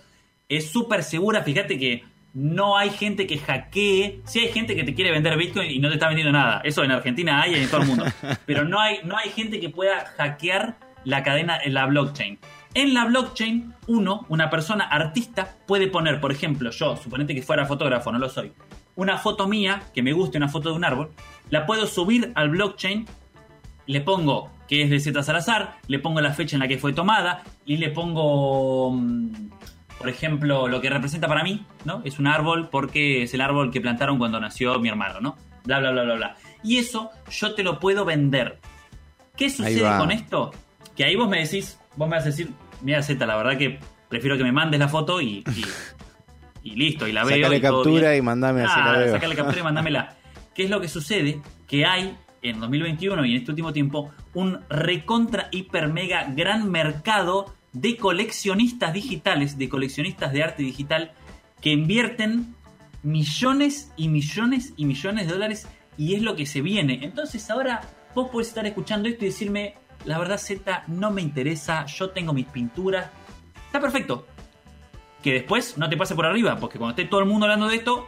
es 0.49 0.71
súper 0.71 1.03
segura. 1.03 1.43
Fíjate 1.43 1.79
que 1.79 2.05
no 2.35 2.77
hay 2.77 2.91
gente 2.91 3.27
que 3.27 3.39
hackee. 3.39 4.23
Sí 4.25 4.41
hay 4.41 4.49
gente 4.49 4.75
que 4.75 4.85
te 4.85 4.95
quiere 4.95 5.11
vender 5.11 5.37
Bitcoin 5.37 5.71
y 5.71 5.79
no 5.79 5.89
te 5.89 5.95
está 5.95 6.09
vendiendo 6.09 6.33
nada. 6.33 6.61
Eso 6.65 6.83
en 6.85 6.91
Argentina 6.91 7.43
hay 7.43 7.55
y 7.55 7.59
en 7.59 7.69
todo 7.69 7.83
el 7.83 7.89
mundo. 7.89 8.05
Pero 8.47 8.65
no 8.65 8.81
hay, 8.81 9.01
no 9.05 9.17
hay 9.17 9.31
gente 9.31 9.61
que 9.61 9.69
pueda 9.69 10.07
hackear 10.17 10.77
la 11.05 11.23
cadena, 11.23 11.59
la 11.67 11.87
blockchain. 11.87 12.39
En 12.75 12.95
la 12.95 13.05
blockchain, 13.05 13.75
uno, 13.87 14.25
una 14.29 14.49
persona 14.49 14.85
artista, 14.85 15.57
puede 15.67 15.89
poner, 15.89 16.21
por 16.21 16.33
ejemplo, 16.33 16.71
yo, 16.71 16.97
suponete 16.97 17.35
que 17.35 17.43
fuera 17.43 17.67
fotógrafo, 17.67 18.11
no 18.13 18.19
lo 18.19 18.31
soy, 18.31 18.53
una 18.97 19.19
foto 19.19 19.47
mía, 19.47 19.83
que 19.93 20.03
me 20.03 20.15
guste 20.15 20.39
una 20.39 20.49
foto 20.49 20.71
de 20.71 20.77
un 20.77 20.85
árbol, 20.85 21.11
la 21.51 21.67
puedo 21.67 21.87
subir 21.87 22.33
al 22.35 22.49
blockchain, 22.49 23.07
le 23.87 24.01
pongo 24.01 24.51
que 24.69 24.83
es 24.83 24.91
de 24.91 25.01
Z 25.01 25.23
Salazar, 25.23 25.77
le 25.87 25.99
pongo 25.99 26.23
la 26.23 26.33
fecha 26.33 26.57
en 26.57 26.61
la 26.61 26.69
que 26.69 26.79
fue 26.79 26.95
tomada 26.95 27.43
y 27.67 27.77
le 27.77 27.91
pongo, 27.91 28.93
mm, 28.93 29.51
por 30.03 30.11
ejemplo, 30.11 30.67
lo 30.67 30.81
que 30.81 30.91
representa 30.91 31.29
para 31.29 31.45
mí, 31.45 31.65
¿no? 31.85 32.03
Es 32.05 32.19
un 32.19 32.27
árbol 32.27 32.69
porque 32.71 33.23
es 33.23 33.35
el 33.35 33.41
árbol 33.41 33.71
que 33.71 33.81
plantaron 33.81 34.19
cuando 34.19 34.41
nació 34.41 34.81
mi 34.81 34.89
hermano, 34.89 35.21
¿no? 35.21 35.37
Bla, 35.65 35.79
bla, 35.79 35.93
bla, 35.93 36.03
bla, 36.03 36.15
bla. 36.17 36.37
Y 36.65 36.79
eso 36.79 37.11
yo 37.31 37.55
te 37.55 37.63
lo 37.63 37.79
puedo 37.79 38.05
vender. 38.05 38.59
¿Qué 39.37 39.49
sucede 39.49 39.97
con 39.99 40.11
esto? 40.11 40.51
Que 40.97 41.05
ahí 41.05 41.15
vos 41.15 41.29
me 41.29 41.39
decís, 41.45 41.79
vos 41.95 42.09
me 42.09 42.17
vas 42.17 42.25
a 42.25 42.31
decir, 42.31 42.51
mira 42.81 43.01
Z, 43.01 43.25
la 43.25 43.37
verdad 43.37 43.57
que 43.57 43.79
prefiero 44.09 44.37
que 44.37 44.43
me 44.43 44.51
mandes 44.51 44.81
la 44.81 44.89
foto 44.89 45.21
y, 45.21 45.45
y, 46.63 46.71
y 46.73 46.75
listo, 46.75 47.07
y 47.07 47.13
la 47.13 47.23
veo. 47.25 47.37
Sacale 47.37 47.57
y 47.59 47.61
captura 47.61 48.17
y 48.17 48.23
mandame 48.23 48.63
así 48.65 48.75
Ah, 48.77 48.93
la 48.93 48.99
veo. 48.99 49.13
sacale 49.13 49.37
captura 49.37 49.61
y 49.61 49.63
mandámela. 49.63 50.17
¿Qué 50.53 50.65
es 50.65 50.71
lo 50.71 50.81
que 50.81 50.89
sucede? 50.89 51.41
Que 51.69 51.87
hay 51.87 52.17
en 52.43 52.59
2021 52.59 53.25
y 53.25 53.31
en 53.31 53.37
este 53.39 53.53
último 53.53 53.73
tiempo 53.73 54.11
un 54.35 54.59
recontra 54.69 55.47
hiper 55.53 55.87
mega 55.93 56.25
gran 56.35 56.69
mercado 56.73 57.55
de 57.73 57.97
coleccionistas 57.97 58.93
digitales, 58.93 59.57
de 59.59 59.69
coleccionistas 59.69 60.33
de 60.33 60.43
arte 60.43 60.63
digital 60.63 61.13
que 61.61 61.71
invierten 61.71 62.55
millones 63.03 63.91
y 63.97 64.09
millones 64.09 64.73
y 64.77 64.85
millones 64.85 65.27
de 65.27 65.33
dólares 65.33 65.67
y 65.97 66.15
es 66.15 66.23
lo 66.23 66.37
que 66.37 66.47
se 66.47 66.61
viene. 66.61 67.01
Entonces 67.03 67.49
ahora 67.51 67.81
vos 68.15 68.29
podés 68.31 68.49
estar 68.49 68.67
escuchando 68.67 69.09
esto 69.09 69.25
y 69.25 69.29
decirme, 69.29 69.75
la 70.05 70.19
verdad 70.19 70.39
Z 70.39 70.85
no 70.89 71.11
me 71.11 71.23
interesa, 71.23 71.87
yo 71.87 72.11
tengo 72.11 72.33
mis 72.33 72.47
pinturas. 72.47 73.11
Está 73.67 73.81
perfecto. 73.81 74.27
Que 75.23 75.35
después 75.35 75.79
no 75.79 75.89
te 75.89 75.97
pase 75.97 76.15
por 76.15 76.27
arriba, 76.27 76.59
porque 76.59 76.79
cuando 76.79 76.97
esté 76.97 77.09
todo 77.09 77.21
el 77.21 77.27
mundo 77.27 77.47
hablando 77.47 77.69
de 77.69 77.77
esto, 77.77 78.07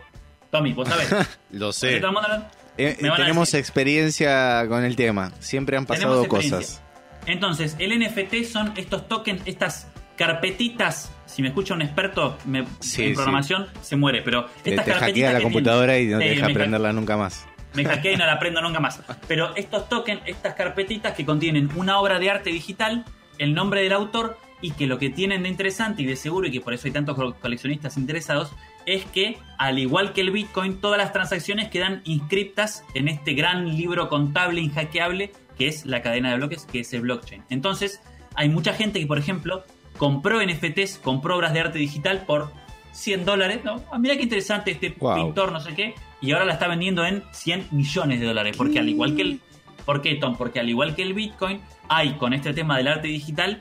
Tommy, 0.50 0.72
vos 0.72 0.88
sabés. 0.88 1.08
Lo 1.50 1.72
sé. 1.72 1.96
hablando- 2.04 2.46
Eh, 2.76 2.96
tenemos 3.16 3.54
experiencia 3.54 4.66
con 4.68 4.84
el 4.84 4.96
tema. 4.96 5.32
Siempre 5.38 5.76
han 5.76 5.86
pasado 5.86 6.26
cosas. 6.28 6.82
Entonces, 7.26 7.76
el 7.78 7.98
NFT 7.98 8.44
son 8.44 8.72
estos 8.76 9.08
tokens, 9.08 9.42
estas 9.46 9.88
carpetitas. 10.16 11.12
Si 11.26 11.42
me 11.42 11.48
escucha 11.48 11.74
un 11.74 11.82
experto 11.82 12.38
me- 12.44 12.64
Sí, 12.80 13.02
en 13.02 13.08
sí. 13.10 13.14
programación, 13.14 13.66
se 13.82 13.96
muere. 13.96 14.22
Pero 14.22 14.46
Te, 14.62 14.70
estas 14.70 14.84
te 14.86 14.92
carpetitas 14.92 15.00
hackea 15.00 15.32
la 15.32 15.38
que 15.38 15.42
computadora 15.44 15.98
y 15.98 16.06
no 16.06 16.18
te 16.18 16.24
deja 16.24 16.46
me 16.46 16.52
ha- 16.52 16.54
prenderla 16.54 16.92
nunca 16.92 17.16
más. 17.16 17.46
Me 17.74 17.84
hackea 17.84 18.12
y 18.12 18.16
no 18.16 18.26
la 18.26 18.38
prendo 18.38 18.60
nunca 18.62 18.80
más. 18.80 19.00
Pero 19.28 19.54
estos 19.56 19.88
tokens, 19.88 20.22
estas 20.26 20.54
carpetitas 20.54 21.14
que 21.14 21.24
contienen 21.24 21.68
una 21.76 21.98
obra 21.98 22.18
de 22.18 22.30
arte 22.30 22.50
digital, 22.50 23.04
el 23.38 23.54
nombre 23.54 23.82
del 23.82 23.92
autor 23.92 24.38
y 24.60 24.70
que 24.70 24.86
lo 24.86 24.98
que 24.98 25.10
tienen 25.10 25.42
de 25.42 25.48
interesante 25.48 26.02
y 26.02 26.06
de 26.06 26.16
seguro 26.16 26.46
y 26.46 26.52
que 26.52 26.60
por 26.60 26.72
eso 26.72 26.86
hay 26.86 26.92
tantos 26.92 27.16
co- 27.16 27.34
coleccionistas 27.34 27.96
interesados 27.96 28.52
es 28.86 29.04
que 29.06 29.38
al 29.58 29.78
igual 29.78 30.12
que 30.12 30.20
el 30.20 30.30
Bitcoin 30.30 30.80
todas 30.80 30.98
las 30.98 31.12
transacciones 31.12 31.68
quedan 31.68 32.00
inscriptas 32.04 32.84
en 32.94 33.08
este 33.08 33.32
gran 33.34 33.76
libro 33.76 34.08
contable 34.08 34.60
inhackeable 34.60 35.32
que 35.58 35.68
es 35.68 35.86
la 35.86 36.02
cadena 36.02 36.30
de 36.30 36.36
bloques 36.36 36.66
que 36.70 36.80
es 36.80 36.92
el 36.92 37.02
blockchain. 37.02 37.42
Entonces 37.50 38.00
hay 38.34 38.48
mucha 38.48 38.72
gente 38.74 39.00
que 39.00 39.06
por 39.06 39.18
ejemplo 39.18 39.64
compró 39.98 40.40
NFTs, 40.44 40.98
compró 40.98 41.36
obras 41.36 41.52
de 41.52 41.60
arte 41.60 41.78
digital 41.78 42.24
por 42.26 42.50
100 42.92 43.24
dólares, 43.24 43.60
¿no? 43.64 43.82
Ah, 43.92 43.98
mira 43.98 44.16
qué 44.16 44.22
interesante 44.22 44.70
este 44.72 44.94
Wow. 44.98 45.14
pintor, 45.16 45.52
no 45.52 45.60
sé 45.60 45.74
qué, 45.74 45.94
y 46.20 46.32
ahora 46.32 46.44
la 46.44 46.52
está 46.54 46.68
vendiendo 46.68 47.04
en 47.04 47.22
100 47.32 47.68
millones 47.72 48.20
de 48.20 48.26
dólares, 48.26 48.56
porque 48.56 48.78
al 48.78 48.88
igual 48.88 49.16
que 49.16 49.22
el... 49.22 49.40
¿Por 49.84 50.00
qué, 50.00 50.14
Tom? 50.14 50.36
Porque 50.36 50.60
al 50.60 50.68
igual 50.70 50.94
que 50.94 51.02
el 51.02 51.12
Bitcoin, 51.12 51.60
hay 51.88 52.14
con 52.14 52.32
este 52.32 52.54
tema 52.54 52.78
del 52.78 52.88
arte 52.88 53.08
digital 53.08 53.60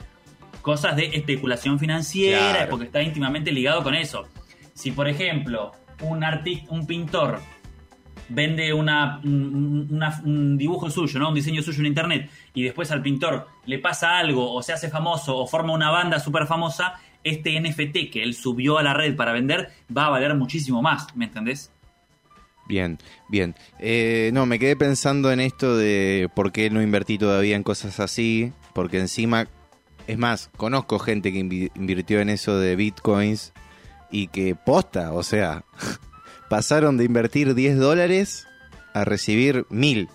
cosas 0.62 0.96
de 0.96 1.08
especulación 1.08 1.80
financiera, 1.80 2.52
Claro. 2.52 2.70
porque 2.70 2.86
está 2.86 3.02
íntimamente 3.04 3.52
ligado 3.52 3.84
con 3.84 3.94
eso. 3.96 4.28
Si, 4.74 4.92
por 4.92 5.10
ejemplo, 5.10 5.74
un 6.02 6.24
artista, 6.24 6.72
un 6.72 6.88
pintor 6.88 7.42
vende 8.30 8.74
un- 8.74 10.58
dibujo 10.58 10.90
suyo, 10.90 11.20
¿no? 11.20 11.30
un 11.30 11.36
diseño 11.36 11.62
suyo 11.62 11.80
en 11.82 11.88
internet, 11.88 12.30
y 12.54 12.64
después 12.64 12.92
al 12.92 13.02
pintor 13.02 13.48
le 13.66 13.80
pasa 13.80 14.18
algo, 14.18 14.54
o 14.54 14.62
se 14.64 14.74
hace 14.74 14.90
famoso, 14.90 15.38
o 15.38 15.48
forma 15.48 15.74
una 15.74 15.90
banda 15.92 16.20
súper 16.20 16.48
famosa, 16.48 16.94
este 17.24 17.56
NFT 17.60 18.10
que 18.12 18.22
él 18.24 18.34
subió 18.34 18.78
a 18.78 18.84
la 18.84 18.94
red 18.94 19.16
para 19.16 19.32
vender 19.32 19.70
va 19.96 20.08
a 20.08 20.10
valer 20.10 20.36
muchísimo 20.36 20.82
más, 20.82 21.16
¿me 21.16 21.26
entendés? 21.26 21.72
Bien, 22.68 22.98
bien. 23.30 23.56
Eh, 23.80 24.32
no, 24.34 24.46
me 24.46 24.58
quedé 24.58 24.76
pensando 24.78 25.32
en 25.32 25.40
esto 25.42 25.76
de 25.78 26.30
por 26.34 26.52
qué 26.54 26.70
no 26.70 26.82
invertí 26.82 27.18
todavía 27.18 27.56
en 27.58 27.64
cosas 27.64 28.00
así, 28.00 28.54
porque 28.74 29.00
encima, 29.00 29.48
es 30.08 30.18
más, 30.18 30.50
conozco 30.58 30.98
gente 31.00 31.32
que 31.34 31.40
invi- 31.40 31.72
invirtió 31.76 32.20
en 32.22 32.30
eso 32.30 32.58
de 32.58 32.76
bitcoins 32.78 33.52
y 34.12 34.28
que 34.28 34.56
posta, 34.56 35.12
o 35.14 35.24
sea, 35.24 35.64
pasaron 36.54 36.98
de 36.98 37.06
invertir 37.06 37.56
10 37.56 37.80
dólares 37.80 38.48
a 38.94 39.04
recibir 39.06 39.66
1000, 39.72 40.08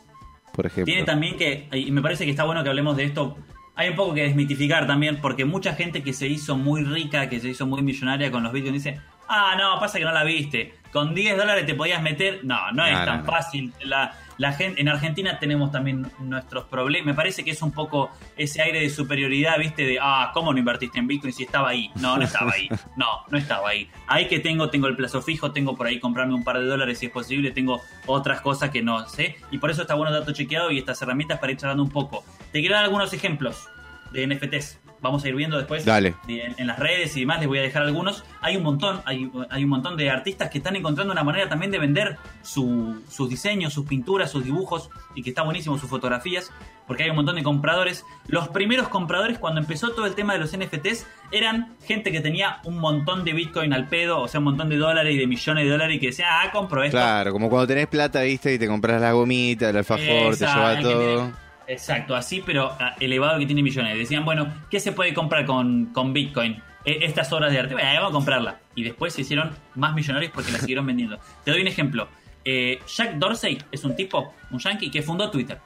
por 0.52 0.66
ejemplo. 0.66 0.84
Tiene 0.84 1.02
también 1.04 1.36
que, 1.36 1.66
y 1.72 1.90
me 1.90 2.00
parece 2.00 2.24
que 2.24 2.30
está 2.30 2.44
bueno 2.44 2.62
que 2.62 2.68
hablemos 2.68 2.96
de 2.96 3.02
esto, 3.02 3.36
hay 3.74 3.88
un 3.88 3.96
poco 3.96 4.14
que 4.14 4.22
desmitificar 4.22 4.86
también, 4.86 5.20
porque 5.20 5.44
mucha 5.44 5.74
gente 5.74 6.04
que 6.04 6.12
se 6.12 6.28
hizo 6.28 6.56
muy 6.56 6.84
rica, 6.84 7.28
que 7.28 7.40
se 7.40 7.48
hizo 7.48 7.66
muy 7.66 7.82
millonaria 7.82 8.30
con 8.30 8.44
los 8.44 8.52
bitcoins, 8.52 8.84
dice, 8.84 9.00
ah, 9.28 9.56
no, 9.58 9.80
pasa 9.80 9.98
que 9.98 10.04
no 10.04 10.12
la 10.12 10.22
viste, 10.22 10.74
con 10.92 11.12
10 11.12 11.38
dólares 11.38 11.66
te 11.66 11.74
podías 11.74 12.00
meter, 12.00 12.44
no, 12.44 12.70
no 12.70 12.86
es 12.86 12.96
no, 12.96 13.04
tan 13.04 13.18
no. 13.22 13.24
fácil, 13.24 13.72
la, 13.82 14.14
la 14.38 14.52
gente, 14.52 14.80
en 14.80 14.88
Argentina 14.88 15.38
tenemos 15.38 15.70
también 15.72 16.10
nuestros 16.20 16.64
problemas, 16.64 17.06
me 17.06 17.14
parece 17.14 17.44
que 17.44 17.50
es 17.50 17.60
un 17.60 17.72
poco 17.72 18.10
ese 18.36 18.62
aire 18.62 18.80
de 18.80 18.88
superioridad, 18.88 19.58
viste, 19.58 19.84
de, 19.84 19.98
ah, 20.00 20.30
¿cómo 20.32 20.52
no 20.52 20.58
invertiste 20.58 20.98
en 20.98 21.08
bitcoin 21.08 21.32
si 21.32 21.42
estaba 21.42 21.70
ahí? 21.70 21.90
No, 21.96 22.16
no 22.16 22.24
estaba 22.24 22.52
ahí, 22.52 22.68
no, 22.96 23.06
no 23.28 23.36
estaba 23.36 23.68
ahí. 23.68 23.90
Ahí 24.06 24.28
que 24.28 24.38
tengo, 24.38 24.70
tengo 24.70 24.86
el 24.86 24.96
plazo 24.96 25.20
fijo, 25.20 25.50
tengo 25.50 25.76
por 25.76 25.88
ahí 25.88 25.98
comprarme 25.98 26.34
un 26.34 26.44
par 26.44 26.58
de 26.58 26.66
dólares 26.66 26.98
si 27.00 27.06
es 27.06 27.12
posible, 27.12 27.50
tengo 27.50 27.80
otras 28.06 28.40
cosas 28.40 28.70
que 28.70 28.80
no 28.80 29.06
sé, 29.08 29.36
y 29.50 29.58
por 29.58 29.70
eso 29.70 29.82
está 29.82 29.94
bueno 29.94 30.12
dato 30.12 30.32
chequeado 30.32 30.70
y 30.70 30.78
estas 30.78 31.02
herramientas 31.02 31.38
para 31.40 31.52
ir 31.52 31.58
charlando 31.58 31.82
un 31.82 31.90
poco. 31.90 32.24
Te 32.52 32.60
quiero 32.60 32.76
dar 32.76 32.84
algunos 32.84 33.12
ejemplos 33.12 33.68
de 34.12 34.26
NFTs. 34.26 34.87
Vamos 35.00 35.24
a 35.24 35.28
ir 35.28 35.34
viendo 35.34 35.56
después 35.56 35.84
Dale. 35.84 36.14
en, 36.26 36.54
en 36.58 36.66
las 36.66 36.78
redes 36.78 37.16
y 37.16 37.20
demás. 37.20 37.38
Les 37.38 37.48
voy 37.48 37.58
a 37.58 37.62
dejar 37.62 37.82
algunos. 37.82 38.24
Hay 38.40 38.56
un 38.56 38.62
montón, 38.62 39.00
hay, 39.04 39.30
hay 39.50 39.64
un 39.64 39.70
montón 39.70 39.96
de 39.96 40.10
artistas 40.10 40.50
que 40.50 40.58
están 40.58 40.74
encontrando 40.76 41.12
una 41.12 41.22
manera 41.24 41.48
también 41.48 41.70
de 41.70 41.78
vender 41.78 42.16
su- 42.42 43.00
sus 43.08 43.28
diseños, 43.28 43.72
sus 43.72 43.86
pinturas, 43.86 44.30
sus 44.30 44.44
dibujos 44.44 44.90
y 45.14 45.22
que 45.22 45.30
está 45.30 45.42
buenísimo 45.42 45.78
sus 45.78 45.88
fotografías 45.88 46.50
porque 46.86 47.02
hay 47.04 47.10
un 47.10 47.16
montón 47.16 47.36
de 47.36 47.42
compradores. 47.42 48.04
Los 48.28 48.48
primeros 48.48 48.88
compradores 48.88 49.38
cuando 49.38 49.60
empezó 49.60 49.90
todo 49.90 50.06
el 50.06 50.14
tema 50.14 50.32
de 50.32 50.38
los 50.38 50.56
NFTs 50.56 51.06
eran 51.30 51.74
gente 51.84 52.10
que 52.10 52.20
tenía 52.22 52.60
un 52.64 52.78
montón 52.78 53.24
de 53.24 53.34
Bitcoin 53.34 53.74
al 53.74 53.88
pedo, 53.88 54.20
o 54.22 54.28
sea, 54.28 54.38
un 54.38 54.44
montón 54.44 54.70
de 54.70 54.78
dólares 54.78 55.14
y 55.14 55.18
de 55.18 55.26
millones 55.26 55.64
de 55.64 55.70
dólares 55.70 55.96
y 55.96 56.00
que 56.00 56.06
decía, 56.06 56.40
ah, 56.40 56.50
compro 56.50 56.82
esto. 56.82 56.96
Claro, 56.96 57.32
como 57.32 57.50
cuando 57.50 57.66
tenés 57.66 57.88
plata, 57.88 58.22
viste, 58.22 58.54
y 58.54 58.58
te 58.58 58.66
compras 58.66 59.00
la 59.02 59.12
gomita, 59.12 59.68
el 59.68 59.76
alfajor, 59.76 60.34
te 60.36 60.46
lleva 60.46 60.80
todo. 60.80 61.32
Exacto, 61.68 62.16
así, 62.16 62.42
pero 62.44 62.72
ah, 62.80 62.96
elevado 62.98 63.38
que 63.38 63.46
tiene 63.46 63.62
millones. 63.62 63.96
Decían, 63.96 64.24
bueno, 64.24 64.52
¿qué 64.70 64.80
se 64.80 64.92
puede 64.92 65.14
comprar 65.14 65.44
con, 65.46 65.86
con 65.92 66.12
Bitcoin? 66.12 66.60
E- 66.84 67.04
Estas 67.04 67.32
obras 67.32 67.52
de 67.52 67.58
arte, 67.60 67.74
bueno, 67.74 67.88
vamos 67.94 68.10
a 68.10 68.12
comprarla. 68.12 68.60
Y 68.74 68.82
después 68.82 69.12
se 69.14 69.20
hicieron 69.22 69.52
más 69.74 69.94
millonarios 69.94 70.32
porque 70.32 70.50
la 70.52 70.58
siguieron 70.58 70.86
vendiendo. 70.86 71.18
Te 71.44 71.50
doy 71.50 71.60
un 71.60 71.68
ejemplo. 71.68 72.08
Eh, 72.44 72.80
Jack 72.96 73.14
Dorsey 73.16 73.58
es 73.70 73.84
un 73.84 73.94
tipo, 73.94 74.32
un 74.50 74.58
yankee, 74.58 74.90
que 74.90 75.02
fundó 75.02 75.30
Twitter. 75.30 75.58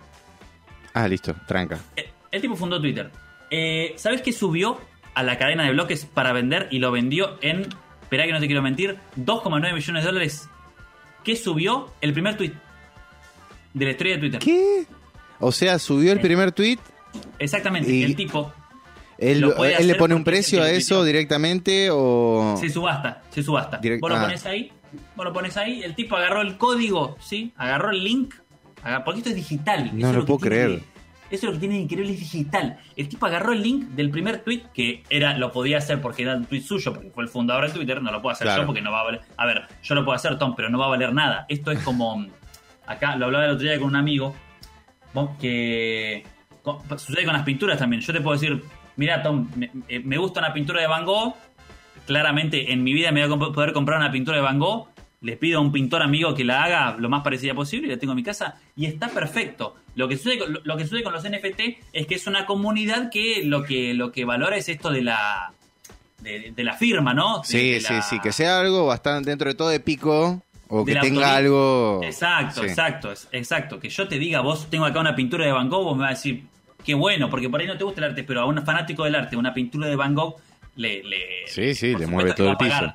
Ah, 0.94 1.06
listo, 1.08 1.34
tranca. 1.46 1.78
Eh, 1.96 2.10
El 2.30 2.40
tipo 2.40 2.56
fundó 2.56 2.80
Twitter. 2.80 3.10
Eh, 3.50 3.94
¿Sabes 3.96 4.22
qué 4.22 4.32
subió 4.32 4.80
a 5.14 5.22
la 5.22 5.38
cadena 5.38 5.64
de 5.64 5.72
bloques 5.72 6.06
para 6.06 6.32
vender 6.32 6.68
y 6.70 6.78
lo 6.78 6.90
vendió 6.90 7.38
en, 7.42 7.66
espera 8.02 8.24
que 8.26 8.32
no 8.32 8.40
te 8.40 8.46
quiero 8.46 8.62
mentir, 8.62 8.98
2,9 9.18 9.74
millones 9.74 10.02
de 10.02 10.06
dólares? 10.06 10.48
¿Qué 11.22 11.36
subió? 11.36 11.92
El 12.00 12.12
primer 12.12 12.36
tweet 12.36 12.52
de 13.74 13.84
la 13.84 13.90
historia 13.92 14.14
de 14.14 14.20
Twitter. 14.20 14.40
¿Qué? 14.40 14.86
O 15.42 15.52
sea, 15.52 15.78
subió 15.78 16.12
el 16.12 16.20
primer 16.20 16.52
tweet, 16.52 16.78
Exactamente, 17.38 17.92
Y- 17.92 18.04
el 18.04 18.16
tipo 18.16 18.52
él, 19.18 19.40
le 19.86 19.94
pone 19.96 20.14
un 20.14 20.24
precio 20.24 20.62
a 20.62 20.70
eso 20.70 21.04
directamente 21.04 21.88
o... 21.92 22.56
se 22.58 22.68
subasta, 22.70 23.22
se 23.30 23.42
subasta. 23.42 23.80
Direct- 23.80 24.00
vos 24.00 24.10
lo 24.10 24.16
ah. 24.16 24.22
pones 24.22 24.46
ahí, 24.46 24.72
vos 25.14 25.24
lo 25.26 25.32
pones 25.32 25.56
ahí, 25.56 25.82
el 25.82 25.94
tipo 25.94 26.16
agarró 26.16 26.40
el 26.42 26.56
código, 26.56 27.16
¿sí? 27.20 27.52
Agarró 27.56 27.90
el 27.90 28.02
link, 28.02 28.34
porque 29.04 29.18
esto 29.18 29.30
es 29.30 29.36
digital. 29.36 29.90
No 29.92 30.08
eso 30.10 30.18
lo 30.20 30.26
puedo 30.26 30.40
creer. 30.40 30.70
eso 30.70 30.82
es 31.30 31.44
lo 31.44 31.52
que 31.52 31.58
tiene 31.58 31.76
de 31.76 31.80
increíble, 31.82 32.12
es 32.14 32.20
digital. 32.20 32.78
El 32.96 33.08
tipo 33.08 33.26
agarró 33.26 33.52
el 33.52 33.62
link 33.62 33.88
del 33.90 34.10
primer 34.10 34.38
tweet, 34.42 34.62
que 34.74 35.04
era 35.10 35.36
lo 35.36 35.52
podía 35.52 35.78
hacer 35.78 36.00
porque 36.00 36.22
era 36.22 36.36
un 36.36 36.46
tweet 36.46 36.62
suyo, 36.62 36.92
porque 36.92 37.10
fue 37.10 37.22
el 37.24 37.28
fundador 37.28 37.66
de 37.68 37.72
Twitter, 37.74 38.02
no 38.02 38.10
lo 38.10 38.20
puedo 38.22 38.32
hacer 38.32 38.46
Claro. 38.46 38.62
yo 38.62 38.66
porque 38.66 38.80
no 38.82 38.90
va 38.90 39.00
a 39.00 39.04
valer. 39.04 39.20
A 39.36 39.46
ver, 39.46 39.62
yo 39.82 39.94
lo 39.94 40.04
puedo 40.04 40.16
hacer, 40.16 40.38
Tom, 40.38 40.54
pero 40.56 40.68
no 40.70 40.78
va 40.78 40.86
a 40.86 40.90
valer 40.90 41.12
nada. 41.12 41.44
Esto 41.48 41.70
es 41.70 41.78
como. 41.80 42.26
Acá 42.86 43.14
lo 43.16 43.26
hablaba 43.26 43.44
el 43.44 43.52
otro 43.52 43.64
día 43.64 43.78
con 43.78 43.88
un 43.88 43.96
amigo, 43.96 44.34
vos, 45.14 45.30
que 45.40 46.24
con- 46.62 46.78
sucede 46.98 47.24
con 47.24 47.34
las 47.34 47.42
pinturas 47.44 47.78
también. 47.78 48.02
Yo 48.02 48.12
te 48.12 48.20
puedo 48.20 48.38
decir, 48.38 48.62
mira 48.96 49.22
Tom, 49.22 49.48
me, 49.56 49.70
eh, 49.88 50.00
me 50.00 50.16
gusta 50.18 50.40
una 50.40 50.52
pintura 50.52 50.80
de 50.80 50.86
Van 50.86 51.04
Gogh, 51.04 51.34
claramente 52.06 52.72
en 52.72 52.82
mi 52.82 52.92
vida 52.92 53.12
me 53.12 53.26
voy 53.26 53.48
a 53.48 53.52
poder 53.52 53.72
comprar 53.72 53.98
una 53.98 54.10
pintura 54.10 54.36
de 54.36 54.42
Van 54.42 54.58
Gogh, 54.58 54.88
les 55.20 55.38
pido 55.38 55.58
a 55.58 55.62
un 55.62 55.70
pintor 55.70 56.02
amigo 56.02 56.34
que 56.34 56.44
la 56.44 56.64
haga 56.64 56.96
lo 56.98 57.08
más 57.08 57.22
parecida 57.22 57.54
posible 57.54 57.86
y 57.86 57.90
la 57.90 57.96
tengo 57.98 58.12
en 58.12 58.16
mi 58.16 58.24
casa 58.24 58.56
y 58.76 58.86
está 58.86 59.08
perfecto. 59.08 59.76
Lo 59.94 60.08
que 60.08 60.16
sucede 60.16 60.38
con, 60.40 60.52
lo, 60.52 60.60
lo 60.64 60.76
que 60.76 60.84
sucede 60.84 61.04
con 61.04 61.12
los 61.12 61.22
NFT 61.22 61.60
es 61.92 62.06
que 62.08 62.14
es 62.16 62.26
una 62.26 62.44
comunidad 62.44 63.08
que 63.10 63.42
lo 63.44 63.62
que 63.62 63.94
lo 63.94 64.10
que 64.10 64.24
valora 64.24 64.56
es 64.56 64.68
esto 64.68 64.90
de 64.90 65.02
la 65.02 65.52
de, 66.18 66.52
de 66.56 66.64
la 66.64 66.74
firma, 66.74 67.14
¿no? 67.14 67.38
De- 67.38 67.44
Sí, 67.44 67.70
de 67.74 67.80
sí, 67.80 67.94
sí, 68.08 68.18
que 68.20 68.32
sea 68.32 68.58
algo 68.60 68.86
bastante 68.86 69.30
dentro 69.30 69.48
de 69.48 69.54
todo 69.54 69.70
épico 69.70 70.42
o 70.74 70.86
que 70.86 70.94
tenga 70.96 71.36
algo... 71.36 72.00
Exacto, 72.02 72.62
Sí. 72.62 72.68
exacto, 72.68 73.12
exacto. 73.30 73.78
Que 73.78 73.90
yo 73.90 74.08
te 74.08 74.18
diga, 74.18 74.40
vos 74.40 74.70
tengo 74.70 74.86
acá 74.86 75.00
una 75.00 75.14
pintura 75.14 75.44
de 75.44 75.52
Van 75.52 75.68
Gogh, 75.68 75.84
vos 75.84 75.96
me 75.96 76.04
vas 76.04 76.12
a 76.12 76.14
decir, 76.14 76.44
qué 76.82 76.94
bueno, 76.94 77.28
porque 77.28 77.50
por 77.50 77.60
ahí 77.60 77.66
no 77.66 77.76
te 77.76 77.84
gusta 77.84 78.00
el 78.00 78.10
arte, 78.10 78.24
pero 78.24 78.40
a 78.40 78.46
un 78.46 78.64
fanático 78.64 79.04
del 79.04 79.14
arte, 79.14 79.36
una 79.36 79.52
pintura 79.52 79.86
de 79.86 79.96
Van 79.96 80.14
Gogh, 80.14 80.36
le... 80.76 81.02
le 81.04 81.18
Sí, 81.46 81.74
sí, 81.74 81.94
le 81.94 82.06
mueve 82.06 82.32
todo 82.32 82.52
el 82.52 82.56
piso. 82.56 82.94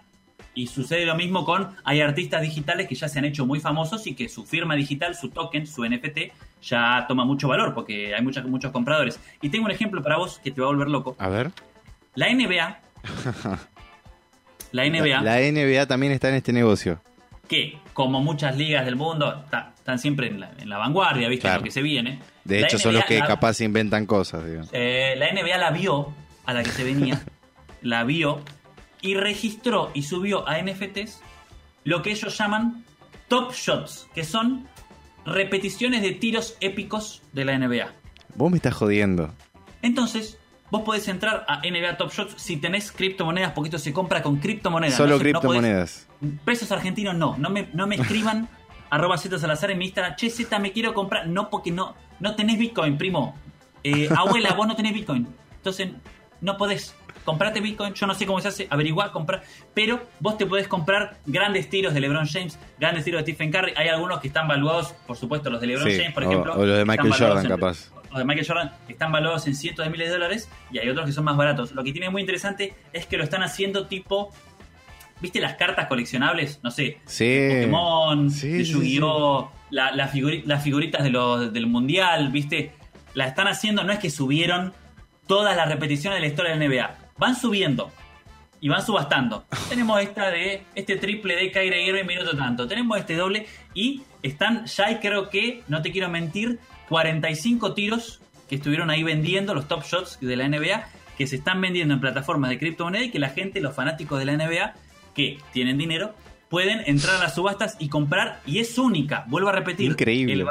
Y 0.56 0.66
sucede 0.66 1.06
lo 1.06 1.14
mismo 1.14 1.46
con, 1.46 1.76
hay 1.84 2.02
artistas 2.02 2.42
digitales 2.42 2.88
que 2.88 2.96
ya 2.96 3.08
se 3.08 3.20
han 3.20 3.26
hecho 3.26 3.46
muy 3.46 3.60
famosos 3.60 4.08
y 4.08 4.16
que 4.16 4.28
su 4.28 4.44
firma 4.44 4.74
digital, 4.74 5.14
su 5.14 5.30
token, 5.30 5.68
su 5.68 5.86
NFT, 5.86 6.32
ya 6.64 7.06
toma 7.08 7.26
mucho 7.26 7.48
valor 7.48 7.76
porque 7.76 8.16
hay 8.16 8.24
muchos, 8.24 8.44
muchos 8.46 8.72
compradores. 8.72 9.20
Y 9.40 9.50
tengo 9.50 9.66
un 9.66 9.72
ejemplo 9.72 10.02
para 10.02 10.18
vos 10.18 10.40
que 10.44 10.50
te 10.50 10.62
va 10.62 10.66
a 10.66 10.72
volver 10.72 10.88
loco. 10.88 11.16
A 11.20 11.30
ver. 11.30 11.52
La 12.16 12.34
NBA, 12.34 12.80
la 14.72 14.90
NBA, 14.90 15.22
La, 15.22 15.40
la 15.40 15.52
NBA 15.52 15.86
también 15.86 16.12
está 16.12 16.30
en 16.30 16.36
este 16.36 16.52
negocio. 16.52 17.00
Que 17.48 17.78
como 17.94 18.22
muchas 18.22 18.58
ligas 18.58 18.86
del 18.86 18.96
mundo 18.96 19.44
están 19.78 20.00
siempre 20.00 20.28
en 20.28 20.40
la, 20.42 20.52
en 20.60 20.70
la 20.70 20.78
vanguardia, 20.78 21.28
¿viste? 21.30 21.44
Claro. 21.44 21.60
Lo 21.60 21.64
que 21.64 21.72
se 21.72 21.82
viene. 21.82 22.20
De 22.44 22.62
La 22.62 22.68
hecho, 22.68 22.78
son 22.80 22.94
los 22.94 23.06
que 23.06 23.20
la- 23.20 23.28
capaz 23.28 23.62
inventan 23.62 24.06
cosas, 24.06 24.46
digamos. 24.46 24.70
eh, 24.74 25.16
la 25.18 25.32
NBA 25.32 25.58
la 25.58 25.72
vio 25.72 26.14
a 26.46 26.54
la 26.54 26.64
que 26.64 26.70
se 26.72 26.84
venía, 26.84 27.22
la 27.82 28.04
vio 28.04 28.42
y 29.02 29.16
registró 29.16 29.92
y 29.94 30.04
subió 30.04 30.48
a 30.48 30.62
NFTs 30.62 31.22
lo 31.84 32.02
que 32.02 32.12
ellos 32.12 32.38
llaman 32.38 32.84
top 33.28 33.54
shots, 33.54 34.08
que 34.14 34.24
son 34.24 34.68
repeticiones 35.26 36.02
de 36.02 36.12
tiros 36.12 36.56
épicos 36.62 37.22
de 37.34 37.46
la 37.46 37.58
NBA. 37.58 37.92
Vos 38.36 38.52
me 38.52 38.58
estás 38.58 38.74
jodiendo. 38.74 39.34
Entonces, 39.82 40.38
vos 40.72 40.82
podés 40.84 41.08
entrar 41.08 41.46
a 41.48 41.60
NBA 41.62 41.98
Top 41.98 42.12
Shots 42.12 42.36
si 42.42 42.58
tenés 42.58 42.92
criptomonedas, 42.92 43.52
porque 43.54 43.70
esto 43.70 43.80
se 43.80 43.94
compra 43.94 44.22
con 44.22 44.38
criptomonedas. 44.38 44.96
Solo 44.98 45.18
no 45.18 45.24
se- 45.24 45.32
no 45.32 45.40
podés- 45.42 45.42
criptomonedas. 45.60 46.08
Pesos 46.46 46.72
argentinos 46.72 47.16
no, 47.16 47.36
no 47.38 47.50
me, 47.50 47.70
no 47.74 47.88
me 47.88 47.96
escriban 47.96 48.50
arroba 48.90 49.18
Z 49.18 49.38
Salazar 49.40 49.72
en 49.72 49.78
mi 49.78 49.86
Instagram, 49.86 50.16
che 50.16 50.30
Z 50.30 50.60
me 50.60 50.72
quiero 50.72 50.94
comprar, 50.94 51.28
no 51.28 51.50
porque 51.50 51.72
no, 51.72 51.96
no 52.20 52.36
tenés 52.36 52.58
Bitcoin, 52.58 52.98
primo. 52.98 53.36
Eh, 53.84 54.10
abuela, 54.18 54.54
vos 54.54 54.68
no 54.68 54.76
tenés 54.76 54.94
Bitcoin. 54.94 55.28
Entonces, 55.56 55.90
no 56.42 56.58
podés. 56.58 56.96
Comprate 57.26 57.60
Bitcoin, 57.60 57.94
yo 57.94 58.08
no 58.08 58.14
sé 58.14 58.26
cómo 58.26 58.40
se 58.40 58.48
hace, 58.48 58.68
averiguar, 58.70 59.12
comprar, 59.12 59.44
pero 59.74 60.00
vos 60.22 60.38
te 60.38 60.46
podés 60.46 60.70
comprar 60.70 61.18
grandes 61.26 61.70
tiros 61.70 61.94
de 61.94 62.00
LeBron 62.00 62.26
James, 62.26 62.58
grandes 62.80 63.04
tiros 63.04 63.20
de 63.26 63.34
Stephen 63.34 63.52
Curry. 63.52 63.74
Hay 63.76 63.90
algunos 63.90 64.22
que 64.22 64.30
están 64.30 64.48
valuados, 64.48 64.94
por 65.06 65.18
supuesto, 65.18 65.50
los 65.50 65.60
de 65.60 65.68
LeBron 65.68 65.90
Sí, 65.92 65.98
James, 65.98 66.14
por 66.14 66.24
o- 66.24 66.32
ejemplo. 66.32 66.54
o 66.54 66.66
los 66.66 66.78
de 66.78 66.86
Michael 66.86 67.12
Jordan, 67.14 67.46
capaz. 67.50 67.92
De 68.18 68.26
Michael 68.26 68.48
Jordan 68.48 68.72
están 68.88 69.12
valuados 69.12 69.48
en 69.48 69.56
cientos 69.56 69.86
de 69.86 69.92
miles 69.92 70.08
de 70.08 70.14
dólares 70.14 70.50
y 70.72 70.78
hay 70.80 70.90
otros 70.90 71.06
que 71.06 71.12
son 71.12 71.24
más 71.26 71.38
baratos. 71.38 71.72
Lo 71.74 71.84
que 71.84 71.92
tiene 71.92 72.10
muy 72.10 72.22
interesante 72.22 72.74
es 72.94 73.06
que 73.06 73.18
lo 73.18 73.24
están 73.24 73.44
haciendo 73.44 73.88
tipo. 73.88 74.34
¿Viste 75.20 75.40
las 75.40 75.56
cartas 75.56 75.88
coleccionables? 75.88 76.60
No 76.64 76.70
sé. 76.70 77.00
Sí. 77.06 77.26
de 77.28 77.56
Pokémon, 77.62 78.30
Sí, 78.30 78.50
de 78.52 78.66
sí, 78.66 78.72
Yu-Gi-Oh! 78.74 79.52
la- 79.72 79.92
la 79.92 80.12
figuri- 80.12 80.44
las 80.46 80.64
figuritas 80.64 81.04
de 81.04 81.10
los, 81.10 81.52
del 81.52 81.66
Mundial, 81.66 82.30
¿viste? 82.30 82.74
La 83.16 83.26
están 83.26 83.48
haciendo, 83.48 83.84
no 83.84 83.92
es 83.92 83.98
que 84.00 84.12
subieron 84.12 84.74
todas 85.26 85.58
las 85.58 85.68
repeticiones 85.68 86.18
de 86.18 86.22
la 86.22 86.28
historia 86.28 86.52
del 86.56 86.60
NBA. 86.70 86.96
Van 87.18 87.36
subiendo 87.36 87.92
y 88.62 88.70
van 88.70 88.86
subastando. 88.86 89.44
Tenemos 89.70 90.00
esta 90.02 90.30
de 90.30 90.62
este 90.76 90.98
triple 90.98 91.36
de 91.36 91.52
Kyrie 91.52 91.88
Irving 91.88 92.06
minuto 92.06 92.38
tanto. 92.38 92.68
Tenemos 92.68 92.96
este 93.00 93.16
doble 93.16 93.48
y 93.74 94.04
están 94.22 94.66
ya 94.68 94.86
hay 94.86 94.98
creo 94.98 95.30
que, 95.32 95.64
no 95.68 95.82
te 95.82 95.92
quiero 95.92 96.10
mentir, 96.10 96.60
45 96.90 97.74
tiros 97.74 98.22
que 98.48 98.56
estuvieron 98.56 98.90
ahí 98.90 99.04
vendiendo 99.04 99.54
los 99.54 99.68
top 99.68 99.84
shots 99.84 100.20
de 100.22 100.36
la 100.36 100.48
NBA 100.48 100.88
que 101.18 101.28
se 101.28 101.38
están 101.38 101.60
vendiendo 101.60 101.96
en 101.96 102.00
plataformas 102.00 102.50
de 102.50 102.60
criptomonedas 102.60 103.08
y 103.08 103.12
que 103.12 103.20
la 103.20 103.30
gente, 103.30 103.60
los 103.60 103.76
fanáticos 103.76 104.20
de 104.20 104.26
la 104.26 104.38
NBA, 104.38 104.74
que 105.16 105.40
tienen 105.52 105.78
dinero, 105.78 106.14
pueden 106.48 106.82
entrar 106.86 107.16
a 107.16 107.20
las 107.20 107.36
subastas 107.36 107.76
y 107.80 107.90
comprar. 107.90 108.42
Y 108.46 108.60
es 108.60 108.78
única, 108.78 109.26
vuelvo 109.28 109.50
a 109.50 109.52
repetir. 109.52 109.92
Increíble. 109.92 110.34
El, 110.34 110.48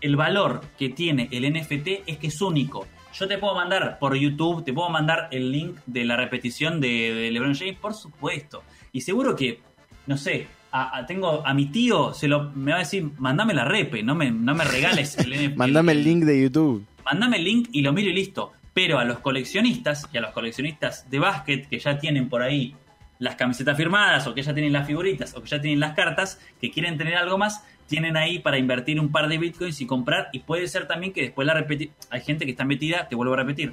el 0.00 0.16
valor 0.16 0.62
que 0.78 0.88
tiene 0.88 1.28
el 1.30 1.52
NFT 1.52 2.04
es 2.06 2.18
que 2.18 2.28
es 2.28 2.40
único. 2.40 2.86
Yo 3.12 3.28
te 3.28 3.36
puedo 3.36 3.54
mandar 3.54 3.98
por 3.98 4.14
YouTube, 4.16 4.64
te 4.64 4.72
puedo 4.72 4.88
mandar 4.90 5.28
el 5.30 5.50
link 5.50 5.78
de 5.86 6.04
la 6.04 6.16
repetición 6.16 6.80
de, 6.80 7.30
LeBron 7.32 7.54
James, 7.54 7.78
por 7.78 7.94
supuesto. 7.94 8.62
Y 8.92 9.00
seguro 9.00 9.34
que, 9.34 9.60
no 10.06 10.16
sé, 10.16 10.46
a, 10.70 11.06
tengo 11.06 11.46
a 11.46 11.54
mi 11.54 11.66
tío, 11.66 12.12
se 12.12 12.28
lo, 12.28 12.50
me 12.50 12.72
va 12.72 12.78
a 12.78 12.80
decir, 12.80 13.10
mandame 13.18 13.54
la 13.54 13.64
repe, 13.64 14.02
no 14.02 14.14
me, 14.14 14.30
no 14.30 14.54
me 14.54 14.64
regales 14.64 15.16
el 15.18 15.30
NFT. 15.50 15.56
mandame 15.56 15.92
el 15.92 16.04
link 16.04 16.24
de 16.24 16.42
YouTube. 16.42 16.86
Mandame 17.04 17.38
el 17.38 17.44
link 17.44 17.68
y 17.72 17.82
lo 17.82 17.92
miro 17.92 18.10
y 18.10 18.14
listo. 18.14 18.52
Pero 18.74 18.98
a 18.98 19.04
los 19.04 19.18
coleccionistas 19.20 20.08
y 20.12 20.18
a 20.18 20.20
los 20.20 20.32
coleccionistas 20.32 21.08
de 21.10 21.18
básquet 21.18 21.68
que 21.68 21.78
ya 21.78 21.98
tienen 21.98 22.28
por 22.28 22.42
ahí 22.42 22.74
las 23.18 23.34
camisetas 23.34 23.76
firmadas 23.76 24.26
o 24.26 24.34
que 24.34 24.42
ya 24.42 24.54
tienen 24.54 24.72
las 24.72 24.86
figuritas 24.86 25.34
o 25.34 25.42
que 25.42 25.48
ya 25.48 25.60
tienen 25.60 25.80
las 25.80 25.94
cartas, 25.94 26.40
que 26.60 26.70
quieren 26.70 26.96
tener 26.96 27.16
algo 27.16 27.38
más, 27.38 27.64
tienen 27.88 28.16
ahí 28.16 28.38
para 28.38 28.58
invertir 28.58 29.00
un 29.00 29.10
par 29.10 29.28
de 29.28 29.38
bitcoins 29.38 29.80
y 29.80 29.86
comprar. 29.86 30.28
Y 30.32 30.40
puede 30.40 30.68
ser 30.68 30.86
también 30.86 31.12
que 31.12 31.22
después 31.22 31.46
la 31.46 31.54
repetir. 31.54 31.90
Hay 32.10 32.20
gente 32.20 32.44
que 32.44 32.52
está 32.52 32.64
metida, 32.64 33.08
te 33.08 33.16
vuelvo 33.16 33.34
a 33.34 33.38
repetir, 33.38 33.72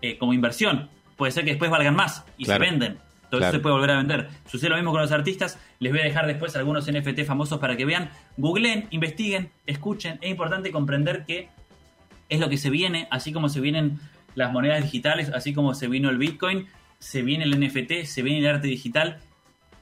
eh, 0.00 0.18
como 0.18 0.32
inversión. 0.32 0.88
Puede 1.16 1.30
ser 1.30 1.44
que 1.44 1.50
después 1.50 1.70
valgan 1.70 1.94
más 1.94 2.24
y 2.36 2.46
se 2.46 2.58
venden. 2.58 2.98
Entonces 3.32 3.50
se 3.50 3.60
puede 3.60 3.74
volver 3.74 3.90
a 3.92 3.96
vender. 3.96 4.28
Sucede 4.46 4.70
lo 4.70 4.76
mismo 4.76 4.92
con 4.92 5.00
los 5.00 5.10
artistas. 5.10 5.58
Les 5.78 5.90
voy 5.90 6.00
a 6.00 6.04
dejar 6.04 6.26
después 6.26 6.54
algunos 6.54 6.86
NFT 6.86 7.24
famosos 7.24 7.58
para 7.58 7.76
que 7.76 7.84
vean. 7.84 8.10
Googleen, 8.36 8.88
investiguen, 8.90 9.50
escuchen. 9.66 10.18
Es 10.20 10.30
importante 10.30 10.70
comprender 10.70 11.24
que 11.24 11.48
es 12.28 12.40
lo 12.40 12.48
que 12.48 12.58
se 12.58 12.70
viene, 12.70 13.08
así 13.10 13.32
como 13.32 13.48
se 13.48 13.60
vienen 13.60 14.00
las 14.34 14.52
monedas 14.52 14.82
digitales, 14.82 15.30
así 15.34 15.54
como 15.54 15.74
se 15.74 15.88
vino 15.88 16.10
el 16.10 16.18
Bitcoin, 16.18 16.66
se 16.98 17.22
viene 17.22 17.44
el 17.44 17.58
NFT, 17.58 18.04
se 18.04 18.22
viene 18.22 18.40
el 18.40 18.54
arte 18.54 18.68
digital 18.68 19.20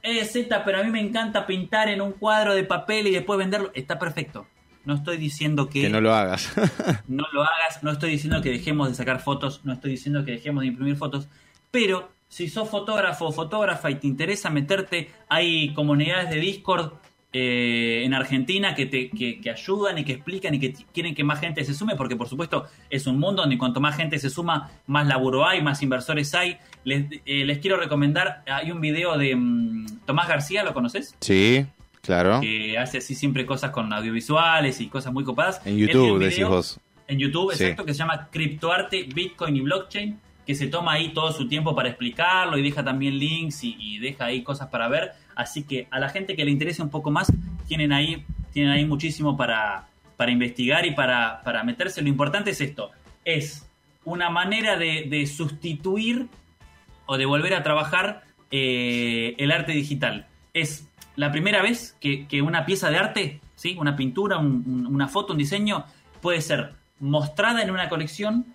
eh, 0.03 0.25
Z, 0.25 0.63
pero 0.63 0.79
a 0.79 0.83
mí 0.83 0.89
me 0.89 0.99
encanta 0.99 1.45
pintar 1.45 1.89
en 1.89 2.01
un 2.01 2.13
cuadro 2.13 2.55
de 2.55 2.63
papel 2.63 3.07
y 3.07 3.11
después 3.11 3.37
venderlo. 3.37 3.71
Está 3.73 3.99
perfecto. 3.99 4.47
No 4.83 4.95
estoy 4.95 5.17
diciendo 5.17 5.69
que... 5.69 5.81
Que 5.81 5.89
no 5.89 6.01
lo 6.01 6.13
hagas. 6.13 6.51
no 7.07 7.25
lo 7.33 7.43
hagas, 7.43 7.83
no 7.83 7.91
estoy 7.91 8.11
diciendo 8.11 8.41
que 8.41 8.49
dejemos 8.49 8.89
de 8.89 8.95
sacar 8.95 9.19
fotos, 9.21 9.61
no 9.63 9.73
estoy 9.73 9.91
diciendo 9.91 10.25
que 10.25 10.31
dejemos 10.31 10.61
de 10.61 10.67
imprimir 10.67 10.95
fotos, 10.95 11.27
pero 11.69 12.11
si 12.31 12.47
sos 12.47 12.69
fotógrafo 12.69 13.25
o 13.25 13.31
fotógrafa 13.33 13.91
y 13.91 13.95
te 13.95 14.07
interesa 14.07 14.49
meterte, 14.49 15.11
hay 15.27 15.73
comunidades 15.73 16.29
de 16.29 16.37
Discord 16.37 16.93
eh, 17.33 18.03
en 18.05 18.13
Argentina 18.13 18.73
que, 18.73 18.85
te, 18.85 19.09
que, 19.09 19.49
ayudan 19.49 19.97
y 19.97 20.05
que 20.05 20.13
explican 20.13 20.53
y 20.55 20.59
que 20.59 20.73
quieren 20.93 21.13
que 21.13 21.25
más 21.25 21.41
gente 21.41 21.65
se 21.65 21.73
sume, 21.73 21.97
porque 21.97 22.15
por 22.15 22.29
supuesto 22.29 22.67
es 22.89 23.05
un 23.05 23.19
mundo 23.19 23.41
donde 23.41 23.57
cuanto 23.57 23.81
más 23.81 23.97
gente 23.97 24.17
se 24.17 24.29
suma, 24.29 24.71
más 24.87 25.07
laburo 25.07 25.45
hay, 25.45 25.61
más 25.61 25.83
inversores 25.83 26.33
hay. 26.33 26.57
Les, 26.85 27.05
eh, 27.25 27.43
les 27.43 27.57
quiero 27.57 27.75
recomendar, 27.75 28.43
hay 28.47 28.71
un 28.71 28.79
video 28.79 29.17
de 29.17 29.35
mm, 29.35 30.05
Tomás 30.05 30.29
García, 30.29 30.63
¿lo 30.63 30.73
conoces? 30.73 31.13
Sí, 31.19 31.65
claro. 32.01 32.39
Que 32.39 32.77
hace 32.77 32.99
así 32.99 33.13
siempre 33.13 33.45
cosas 33.45 33.71
con 33.71 33.91
audiovisuales 33.91 34.79
y 34.79 34.87
cosas 34.87 35.11
muy 35.11 35.25
copadas. 35.25 35.61
En 35.65 35.75
YouTube, 35.75 36.17
decís 36.17 36.47
vos. 36.47 36.79
En 37.09 37.19
YouTube, 37.19 37.51
exacto, 37.51 37.83
que 37.83 37.93
se 37.93 37.99
llama 37.99 38.29
Criptoarte, 38.31 39.03
Bitcoin 39.03 39.57
y 39.57 39.59
Blockchain, 39.59 40.17
que 40.45 40.55
se 40.55 40.67
toma 40.67 40.93
ahí 40.93 41.09
todo 41.09 41.31
su 41.31 41.47
tiempo 41.47 41.75
para 41.75 41.89
explicarlo 41.89 42.57
y 42.57 42.63
deja 42.63 42.83
también 42.83 43.17
links 43.17 43.63
y, 43.63 43.99
deja 43.99 44.25
ahí 44.25 44.41
cosas 44.43 44.69
para 44.69 44.87
ver 44.87 45.13
Así 45.35 45.63
que 45.63 45.87
a 45.91 45.99
la 45.99 46.09
gente 46.09 46.35
que 46.35 46.45
le 46.45 46.51
interese 46.51 46.81
un 46.81 46.89
poco 46.89 47.09
más, 47.09 47.31
tienen 47.67 47.93
ahí, 47.93 48.25
tienen 48.53 48.71
ahí 48.71 48.85
muchísimo 48.85 49.37
para, 49.37 49.87
para 50.17 50.31
investigar 50.31 50.85
y 50.85 50.91
para, 50.91 51.41
para 51.43 51.63
meterse. 51.63 52.01
Lo 52.01 52.09
importante 52.09 52.51
es 52.51 52.61
esto, 52.61 52.91
es 53.25 53.67
una 54.03 54.29
manera 54.29 54.77
de, 54.77 55.25
sustituir 55.27 56.27
o 57.05 57.17
de 57.17 57.25
volver 57.25 57.53
a 57.53 57.63
trabajar 57.63 58.23
eh, 58.51 59.35
el 59.37 59.51
arte 59.51 59.71
digital. 59.71 60.27
Es 60.53 60.87
la 61.15 61.31
primera 61.31 61.61
vez 61.61 61.95
que, 61.99 62.41
una 62.41 62.65
pieza 62.65 62.89
de 62.89 62.97
arte, 62.97 63.41
¿sí? 63.55 63.75
una 63.79 63.95
pintura, 63.95 64.37
una 64.37 65.07
foto, 65.07 65.33
un 65.33 65.39
diseño, 65.39 65.85
puede 66.21 66.41
ser 66.41 66.73
mostrada 66.99 67.63
en 67.63 67.71
una 67.71 67.89
colección, 67.89 68.45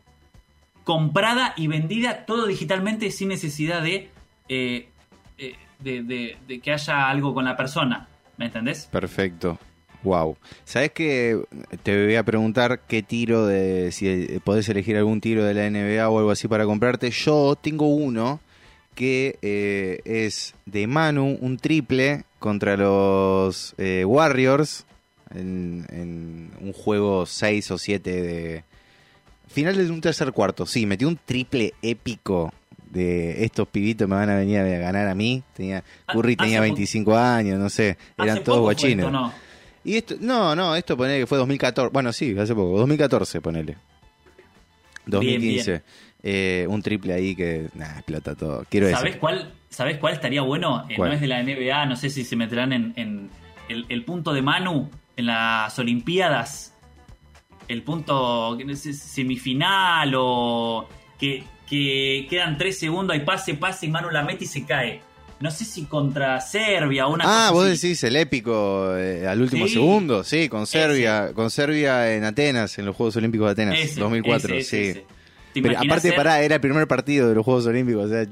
comprada 0.87 1.53
y 1.57 1.67
vendida 1.67 2.27
todo 2.27 2.47
digitalmente 2.47 3.11
sin 3.11 3.29
necesidad 3.29 3.83
de 3.83 4.09
eh, 4.49 4.89
eh, 5.37 5.57
de, 5.81 6.61
que 6.61 6.73
haya 6.73 7.11
algo 7.11 7.35
con 7.35 7.45
la 7.45 7.57
persona. 7.57 8.09
¿Me 8.37 8.47
entendés? 8.47 8.87
Perfecto. 8.87 9.59
Wow. 10.05 10.37
¿Sabes 10.65 10.93
que 10.93 11.43
Te 11.83 12.05
voy 12.05 12.15
a 12.15 12.23
preguntar 12.23 12.83
qué 12.87 13.03
tiro 13.03 13.47
de. 13.47 13.91
Si 13.91 14.39
podés 14.45 14.69
elegir 14.69 14.97
algún 14.97 15.21
tiro 15.21 15.43
de 15.43 15.55
la 15.55 15.69
NBA 15.69 16.09
o 16.09 16.19
algo 16.19 16.31
así 16.31 16.47
para 16.47 16.65
comprarte. 16.65 17.11
Yo 17.11 17.57
tengo 17.61 17.89
uno 17.89 18.39
que 18.95 19.39
eh, 19.43 20.01
es 20.05 20.55
de 20.67 20.87
Manu, 20.87 21.37
un 21.41 21.57
triple 21.57 22.25
contra 22.39 22.77
los 22.77 23.75
eh, 23.79 24.05
Warriors 24.05 24.87
en, 25.35 25.85
en, 25.91 26.51
un 26.61 26.73
juego 26.73 27.27
6 27.27 27.73
o 27.73 27.79
7 27.79 28.23
de. 28.23 28.65
Final 29.49 29.77
de 29.77 29.91
un 29.91 30.01
tercer 30.01 30.33
cuarto. 30.33 30.67
Sí, 30.67 30.87
metió 30.87 31.09
un 31.09 31.19
triple 31.25 31.75
épico 31.83 32.53
de 32.91 33.45
estos 33.45 33.69
pibitos 33.69 34.09
me 34.09 34.15
van 34.17 34.31
a 34.31 34.37
venir 34.37 34.59
a 34.59 34.65
ganar 34.65 35.09
a 35.09 35.15
mí. 35.15 35.43
Tenía, 35.55 35.85
ah, 36.07 36.13
Curry 36.13 36.37
tenía 36.37 36.61
25 36.61 37.17
años, 37.17 37.59
no 37.59 37.69
sé, 37.69 37.97
eran 38.19 38.43
todos 38.43 38.61
guachines. 38.61 39.11
No? 39.11 39.33
Y 39.85 39.97
esto, 39.97 40.17
no, 40.21 40.57
no, 40.57 40.75
esto 40.75 40.97
ponele 40.97 41.21
que 41.21 41.27
fue 41.27 41.39
2014. 41.39 41.93
Bueno, 41.93 42.13
sí, 42.13 42.37
hace 42.39 42.55
poco, 42.55 42.79
2014 42.79 43.41
ponele. 43.41 43.77
2015. 45.07 45.83
Eh, 46.23 46.67
un 46.69 46.83
triple 46.83 47.13
ahí 47.13 47.37
que 47.37 47.69
nada, 47.75 47.95
explota 47.99 48.35
todo. 48.35 48.65
Quiero 48.69 48.91
¿Sabes 48.91 49.17
cuál, 49.17 49.53
¿Sabes 49.69 49.99
cuál 49.99 50.15
estaría 50.15 50.43
bueno? 50.43 50.87
Eh, 50.89 50.97
no 50.99 51.13
es 51.13 51.21
de 51.21 51.29
la 51.29 51.41
NBA, 51.43 51.87
no 51.87 51.95
sé 51.95 52.11
si 52.11 52.25
se 52.25 52.35
meterán 52.35 52.73
en, 52.73 53.31
el, 53.69 53.87
el, 53.89 54.05
punto 54.05 54.33
de 54.33 54.43
Manu 54.43 54.91
en 55.17 55.27
las 55.27 55.79
Olimpiadas. 55.79 56.76
El 57.69 57.83
punto 57.83 58.57
semifinal 58.77 60.13
o 60.17 60.89
que 61.19 61.45
que 61.69 62.27
quedan 62.31 62.57
tres 62.57 62.79
segundos, 62.79 63.15
hay 63.15 63.25
pase, 63.25 63.55
pase 63.55 63.87
y 63.87 63.89
Manu 63.91 64.11
la 64.11 64.23
mete 64.23 64.45
y 64.45 64.47
se 64.47 64.65
cae. 64.65 65.01
No 65.39 65.51
sé 65.51 65.67
si 65.67 65.85
contra 65.85 66.41
Serbia 66.41 67.07
o 67.07 67.13
una 67.13 67.25
Ah, 67.27 67.51
vos 67.51 67.67
decís 67.67 68.03
el 68.05 68.17
épico 68.17 68.97
eh, 68.97 69.27
al 69.27 69.43
último 69.43 69.69
segundo, 69.69 70.25
sí, 70.25 70.49
con 70.49 70.67
Serbia, 70.67 71.33
con 71.35 71.51
Serbia 71.51 72.15
en 72.15 72.25
Atenas, 72.25 72.79
en 72.79 72.87
los 72.87 72.97
Juegos 72.97 73.17
Olímpicos 73.17 73.47
de 73.49 73.53
Atenas, 73.53 73.97
2004, 73.97 74.63
sí. 74.63 75.03
Pero 75.53 75.79
aparte, 75.79 76.13
pará, 76.13 76.41
era 76.41 76.55
el 76.55 76.61
primer 76.61 76.87
partido 76.87 77.29
de 77.29 77.35
los 77.35 77.45
Juegos 77.45 77.67
Olímpicos, 77.67 78.07
o 78.07 78.09
sea, 78.09 78.27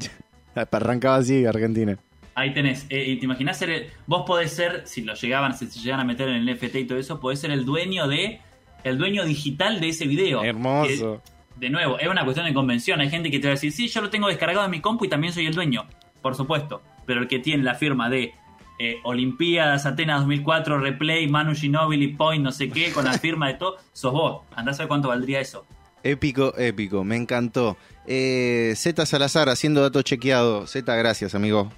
arrancaba 0.72 1.16
así 1.16 1.44
Argentina. 1.44 1.98
Ahí 2.36 2.54
tenés, 2.54 2.86
eh, 2.88 3.16
te 3.18 3.24
imaginás 3.24 3.58
ser, 3.58 3.90
vos 4.06 4.24
podés 4.26 4.52
ser, 4.52 4.82
si 4.86 5.02
lo 5.02 5.14
llegaban, 5.14 5.56
si 5.56 5.66
se 5.66 5.80
llegan 5.80 6.00
a 6.00 6.04
meter 6.04 6.28
en 6.30 6.36
el 6.36 6.54
NFT 6.56 6.74
y 6.76 6.84
todo 6.84 6.98
eso, 6.98 7.20
podés 7.20 7.38
ser 7.38 7.50
el 7.50 7.66
dueño 7.66 8.08
de, 8.08 8.40
el 8.84 8.98
dueño 8.98 9.24
digital 9.24 9.80
de 9.80 9.88
ese 9.88 10.06
video. 10.06 10.44
Hermoso 10.44 11.22
de 11.56 11.70
nuevo, 11.70 11.98
es 11.98 12.08
una 12.08 12.24
cuestión 12.24 12.46
de 12.46 12.54
convención. 12.54 13.00
Hay 13.00 13.10
gente 13.10 13.30
que 13.30 13.38
te 13.38 13.46
va 13.46 13.52
a 13.52 13.54
decir, 13.54 13.72
sí, 13.72 13.88
yo 13.88 14.00
lo 14.00 14.10
tengo 14.10 14.28
descargado 14.28 14.64
en 14.64 14.70
mi 14.70 14.80
compu 14.80 15.04
y 15.04 15.08
también 15.08 15.32
soy 15.32 15.46
el 15.46 15.54
dueño. 15.54 15.86
Por 16.22 16.34
supuesto. 16.34 16.82
Pero 17.06 17.20
el 17.20 17.28
que 17.28 17.38
tiene 17.38 17.62
la 17.62 17.74
firma 17.74 18.08
de 18.08 18.32
eh, 18.78 18.96
Olimpiadas, 19.04 19.86
Atenas 19.86 20.20
2004, 20.20 20.78
Replay, 20.78 21.28
Manu 21.28 21.54
Ginobili, 21.54 22.08
Point, 22.08 22.42
no 22.42 22.52
sé 22.52 22.70
qué, 22.70 22.92
con 22.94 23.04
la 23.04 23.18
firma 23.18 23.48
de 23.48 23.54
todo, 23.54 23.76
sos 23.92 24.12
vos. 24.12 24.42
Andá 24.56 24.72
a 24.72 24.76
ver 24.76 24.88
cuánto 24.88 25.08
valdría 25.08 25.40
eso. 25.40 25.66
Épico, 26.02 26.54
épico, 26.58 27.04
me 27.04 27.16
encantó. 27.16 27.76
Eh, 28.06 28.74
Z 28.76 29.06
Salazar 29.06 29.48
haciendo 29.48 29.80
dato 29.80 30.02
chequeado. 30.02 30.66
Z, 30.66 30.94
gracias, 30.96 31.34
amigo. 31.34 31.70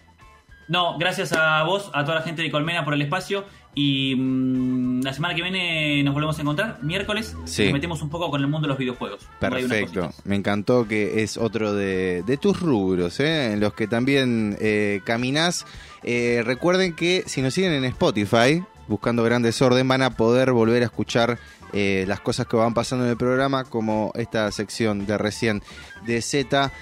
No, 0.68 0.98
gracias 0.98 1.32
a 1.32 1.62
vos, 1.62 1.90
a 1.94 2.04
toda 2.04 2.16
la 2.16 2.22
gente 2.22 2.42
de 2.42 2.50
Colmena 2.50 2.84
por 2.84 2.94
el 2.94 3.02
espacio. 3.02 3.44
Y 3.78 4.14
mm, 4.16 5.02
la 5.02 5.12
semana 5.12 5.34
que 5.34 5.42
viene 5.42 6.02
nos 6.02 6.14
volvemos 6.14 6.38
a 6.38 6.40
encontrar, 6.40 6.78
miércoles. 6.82 7.36
Sí. 7.44 7.64
Nos 7.64 7.74
metemos 7.74 8.00
un 8.00 8.08
poco 8.08 8.30
con 8.30 8.40
el 8.40 8.46
mundo 8.48 8.66
de 8.66 8.70
los 8.70 8.78
videojuegos. 8.78 9.28
Perfecto. 9.38 10.12
Me 10.24 10.34
encantó 10.34 10.88
que 10.88 11.22
es 11.22 11.36
otro 11.36 11.74
de, 11.74 12.38
tus 12.40 12.58
rubros, 12.58 13.20
¿eh? 13.20 13.52
en 13.52 13.60
los 13.60 13.74
que 13.74 13.86
también 13.86 14.56
eh, 14.60 15.02
caminás. 15.04 15.66
Eh, 16.02 16.42
recuerden 16.42 16.96
que 16.96 17.24
si 17.26 17.42
nos 17.42 17.52
siguen 17.52 17.72
en 17.72 17.84
Spotify, 17.84 18.64
buscando 18.88 19.22
Gran 19.22 19.42
Desorden, 19.42 19.86
van 19.86 20.00
a 20.00 20.16
poder 20.16 20.52
volver 20.52 20.80
a 20.82 20.86
escuchar 20.86 21.38
eh, 21.74 22.06
las 22.08 22.20
cosas 22.20 22.46
que 22.46 22.56
van 22.56 22.72
pasando 22.72 23.04
en 23.04 23.10
el 23.10 23.18
programa, 23.18 23.64
como 23.64 24.10
esta 24.14 24.50
sección 24.52 25.04
de 25.04 25.18
recién 25.18 25.62
de 26.06 26.22
Z, 26.22 26.72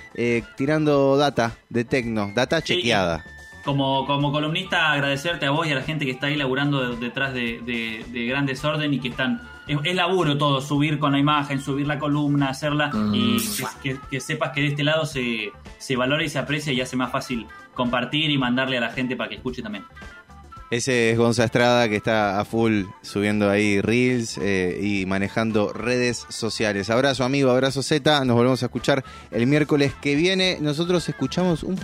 tirando 0.57 1.17
data 1.17 1.57
de 1.71 1.85
Tecno, 1.85 2.31
data 2.37 2.63
chequeada 2.63 3.25
como, 3.65 4.07
como 4.07 4.31
columnista, 4.31 4.93
agradecerte 4.93 5.47
a 5.47 5.51
vos 5.51 5.67
y 5.67 5.73
a 5.73 5.77
la 5.77 5.83
gente 5.83 6.05
que 6.05 6.13
está 6.13 6.27
ahí 6.27 6.37
laburando 6.37 6.95
detrás 6.97 7.33
de, 7.33 7.61
de, 8.11 8.27
Gran 8.27 8.47
Desorden 8.47 8.93
y 8.95 9.01
que 9.01 9.09
están. 9.09 9.43
Es, 9.67 9.95
laburo 9.95 10.37
todo, 10.37 10.61
subir 10.61 10.99
con 10.99 11.13
la 11.13 11.19
imagen, 11.19 11.61
subir 11.61 11.87
la 11.87 11.99
columna, 11.99 12.51
hacerla 12.51 12.91
y 13.13 13.39
mm. 13.39 13.99
que, 14.11 14.21
sepas 14.21 14.51
que 14.51 14.61
de 14.61 14.67
este 14.69 14.85
lado 14.85 15.07
se, 15.07 15.53
se 15.79 15.97
valora 15.97 16.23
y 16.23 16.29
se 16.29 16.39
aprecia 16.39 16.73
y 16.73 16.81
hace 16.83 16.97
más 16.97 17.11
fácil 17.11 17.47
compartir 17.73 18.31
y 18.31 18.37
mandarle 18.37 18.77
a 18.77 18.81
la 18.81 18.91
gente 18.91 19.17
para 19.17 19.31
que 19.31 19.37
escuche 19.37 19.63
también. 19.63 19.85
Ese 20.71 21.13
es 21.13 21.19
Gonza 21.19 21.45
Estrada 21.45 21.89
que 21.89 21.97
está 21.97 22.41
a 22.41 22.45
full 22.45 22.85
subiendo 23.01 23.49
ahí 23.49 23.81
reels 23.81 24.39
eh, 24.39 24.81
y 24.83 25.07
manejando 25.07 25.73
redes 25.73 26.27
sociales. 26.31 26.91
Abrazo 26.91 27.23
amigo, 27.23 27.51
abrazo 27.51 27.83
Z, 27.83 28.25
nos 28.25 28.35
volvemos 28.35 28.63
a 28.63 28.67
escuchar 28.67 29.05
el 29.31 29.47
miércoles 29.47 29.93
que 30.03 30.17
viene. 30.17 30.59
Nosotros 30.61 31.09
escuchamos 31.09 31.63
un 31.63 31.79